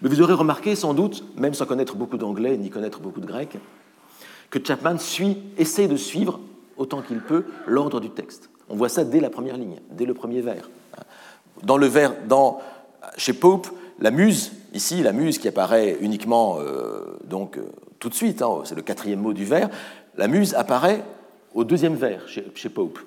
[0.00, 3.26] Mais vous aurez remarqué sans doute, même sans connaître beaucoup d'anglais ni connaître beaucoup de
[3.26, 3.56] grec,
[4.50, 6.40] que Chapman suit, essaie de suivre
[6.76, 8.50] autant qu'il peut l'ordre du texte.
[8.68, 10.68] On voit ça dès la première ligne, dès le premier vers.
[11.62, 12.60] Dans le vers, dans
[13.16, 13.68] chez Pope,
[14.00, 17.62] la muse, ici, la muse qui apparaît uniquement euh, donc, euh,
[17.98, 19.70] tout de suite, hein, c'est le quatrième mot du vers,
[20.16, 21.04] la muse apparaît
[21.54, 22.98] au deuxième vers chez, Pope.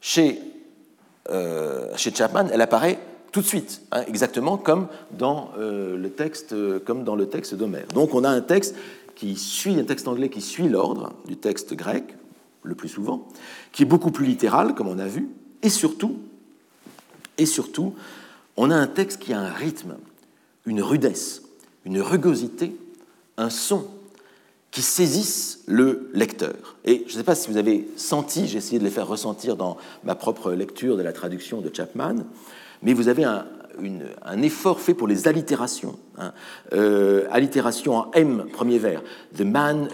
[0.00, 0.40] Chez,
[1.30, 2.98] euh, chez, Chapman, elle apparaît
[3.32, 7.86] tout de suite, hein, exactement comme dans, le texte, comme dans le texte d'Homère.
[7.94, 8.74] Donc on a un texte
[9.14, 12.04] qui suit, un texte anglais qui suit l'ordre du texte grec,
[12.62, 13.28] le plus souvent,
[13.72, 15.28] qui est beaucoup plus littéral, comme on a vu,
[15.62, 16.16] et surtout,
[17.36, 17.94] et surtout
[18.58, 19.96] on a un texte qui a un rythme,
[20.66, 21.42] une rudesse,
[21.84, 22.76] une rugosité,
[23.36, 23.86] un son
[24.72, 26.76] qui saisissent le lecteur.
[26.84, 29.56] Et je ne sais pas si vous avez senti, j'ai essayé de les faire ressentir
[29.56, 32.16] dans ma propre lecture de la traduction de Chapman,
[32.82, 33.46] mais vous avez un,
[34.42, 35.96] effort fait pour les allitérations.
[36.18, 36.32] Hein.
[36.72, 39.02] Euh, allitération en M, premier vers.
[39.36, 39.88] The man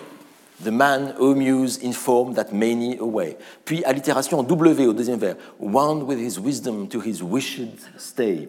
[0.62, 3.36] The man who muse informed that many away.
[3.64, 5.36] Puis allitération en W au deuxième vers.
[5.59, 8.48] Wound with his wisdom to his wished stay.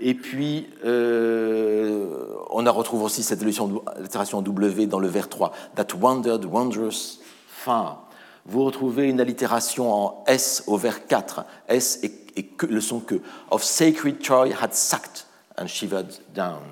[0.00, 2.06] Et puis, euh,
[2.50, 5.52] on a retrouvé aussi cette allitération en W dans le vers 3.
[5.76, 8.08] That wandered wondrous far.
[8.46, 11.44] Vous retrouvez une allitération en S au vers 4.
[11.68, 13.20] S et, que, le son que.
[13.52, 15.26] Of sacred Troy had sucked
[15.56, 16.62] and shivered down.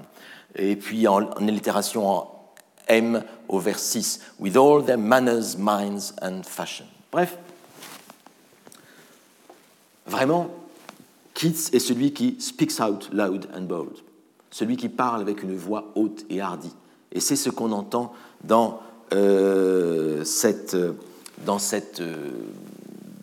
[0.57, 2.32] Et puis en, en allitération en
[2.89, 6.87] M au vers 6, with all their manners, minds and fashion.
[7.11, 7.37] Bref,
[10.07, 10.51] vraiment,
[11.35, 13.97] Keats est celui qui speaks out loud and bold,
[14.51, 16.75] celui qui parle avec une voix haute et hardie.
[17.13, 18.13] Et c'est ce qu'on entend
[18.45, 18.81] dans,
[19.13, 20.77] euh, cette,
[21.45, 22.03] dans, cette,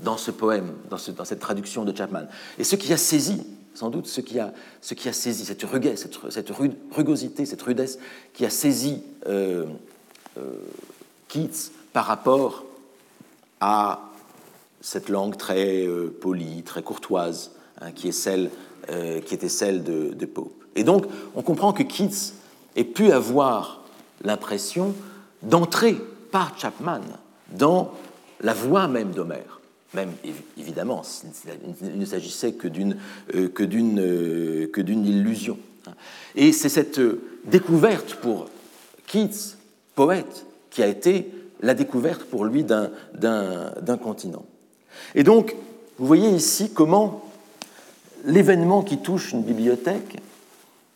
[0.03, 2.26] dans ce poème, dans, cette traduction de Chapman.
[2.57, 3.41] Et ce qui a saisi,
[3.80, 5.65] sans doute, ce qui a, ce qui a saisi, cette
[5.95, 6.51] cette, cette
[6.91, 7.97] rugosité, cette rudesse
[8.34, 9.03] qui a saisi
[11.30, 12.65] Keats par rapport
[13.61, 14.01] à
[14.82, 15.88] cette langue très
[16.19, 20.61] polie, très courtoise, hein, qui, était celle de, de Pope.
[20.75, 21.05] Et donc,
[21.36, 22.34] on comprend que Keats
[22.75, 23.86] ait pu avoir
[24.23, 24.93] l'impression
[25.41, 25.95] d'entrer
[26.32, 27.01] par Chapman
[27.51, 27.93] dans
[28.41, 29.59] la voix même d'Homère.
[29.94, 30.12] Même
[30.58, 31.02] évidemment,
[31.84, 32.98] il ne s'agissait que d'une
[33.34, 35.58] euh, que d'une euh, que d'une illusion.
[36.36, 37.02] Et c'est cette
[37.46, 38.50] découverte pour
[39.08, 39.56] Keats,
[39.96, 41.32] poète, qui a été
[41.62, 44.46] la découverte pour lui d'un continent.
[45.16, 45.56] Et donc,
[45.98, 47.26] vous voyez ici comment
[48.26, 50.18] l'événement qui touche une bibliothèque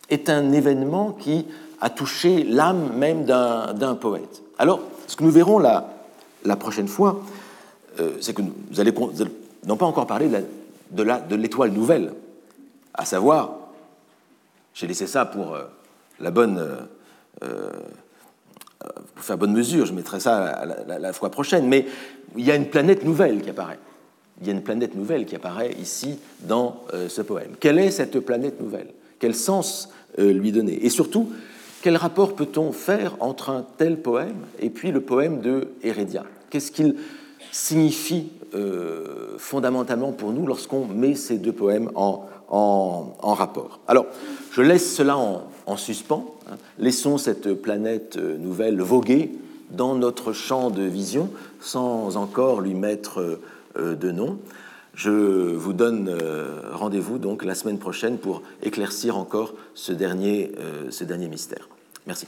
[0.10, 1.46] est un événement qui
[1.82, 4.42] a touché l'âme même d'un poète.
[4.58, 5.90] Alors, ce que nous verrons la,
[6.46, 7.24] la prochaine fois,
[8.00, 10.30] euh, c'est que vous allez, pas encore parler
[10.92, 12.14] de l'étoile de nouvelle,
[12.94, 13.58] à savoir,
[14.74, 15.64] j'ai laissé ça pour euh,
[16.20, 16.62] la bonne,
[17.44, 17.70] euh,
[19.16, 21.86] pour faire bonne mesure, je mettrai ça la, la, fois prochaine, mais
[22.36, 23.80] il y a une planète nouvelle qui apparaît.
[24.42, 27.52] Il y a une planète nouvelle qui apparaît ici dans ce poème.
[27.60, 28.88] Quelle est cette planète nouvelle?
[29.20, 30.84] Quel sens lui donner?
[30.84, 31.32] Et surtout,
[31.84, 36.24] quel rapport peut-on faire entre un tel poème et puis le poème de Hérédia?
[36.50, 36.96] Qu'est-ce qu'il
[37.54, 44.08] signifie euh, fondamentalement pour nous lorsqu'on met ces deux poèmes en, en, rapport Alors,
[44.52, 46.36] je laisse cela en, suspens.
[46.52, 46.56] Hein.
[46.80, 49.32] Laissons cette planète euh, nouvelle voguer
[49.70, 51.30] dans notre champ de vision
[51.62, 53.40] sans encore lui mettre
[53.78, 54.40] euh, de nom.
[54.96, 56.16] Je vous donne
[56.72, 60.52] rendez-vous donc la semaine prochaine pour éclaircir encore ce dernier,
[60.92, 61.68] ce dernier mystère.
[62.06, 62.28] Merci.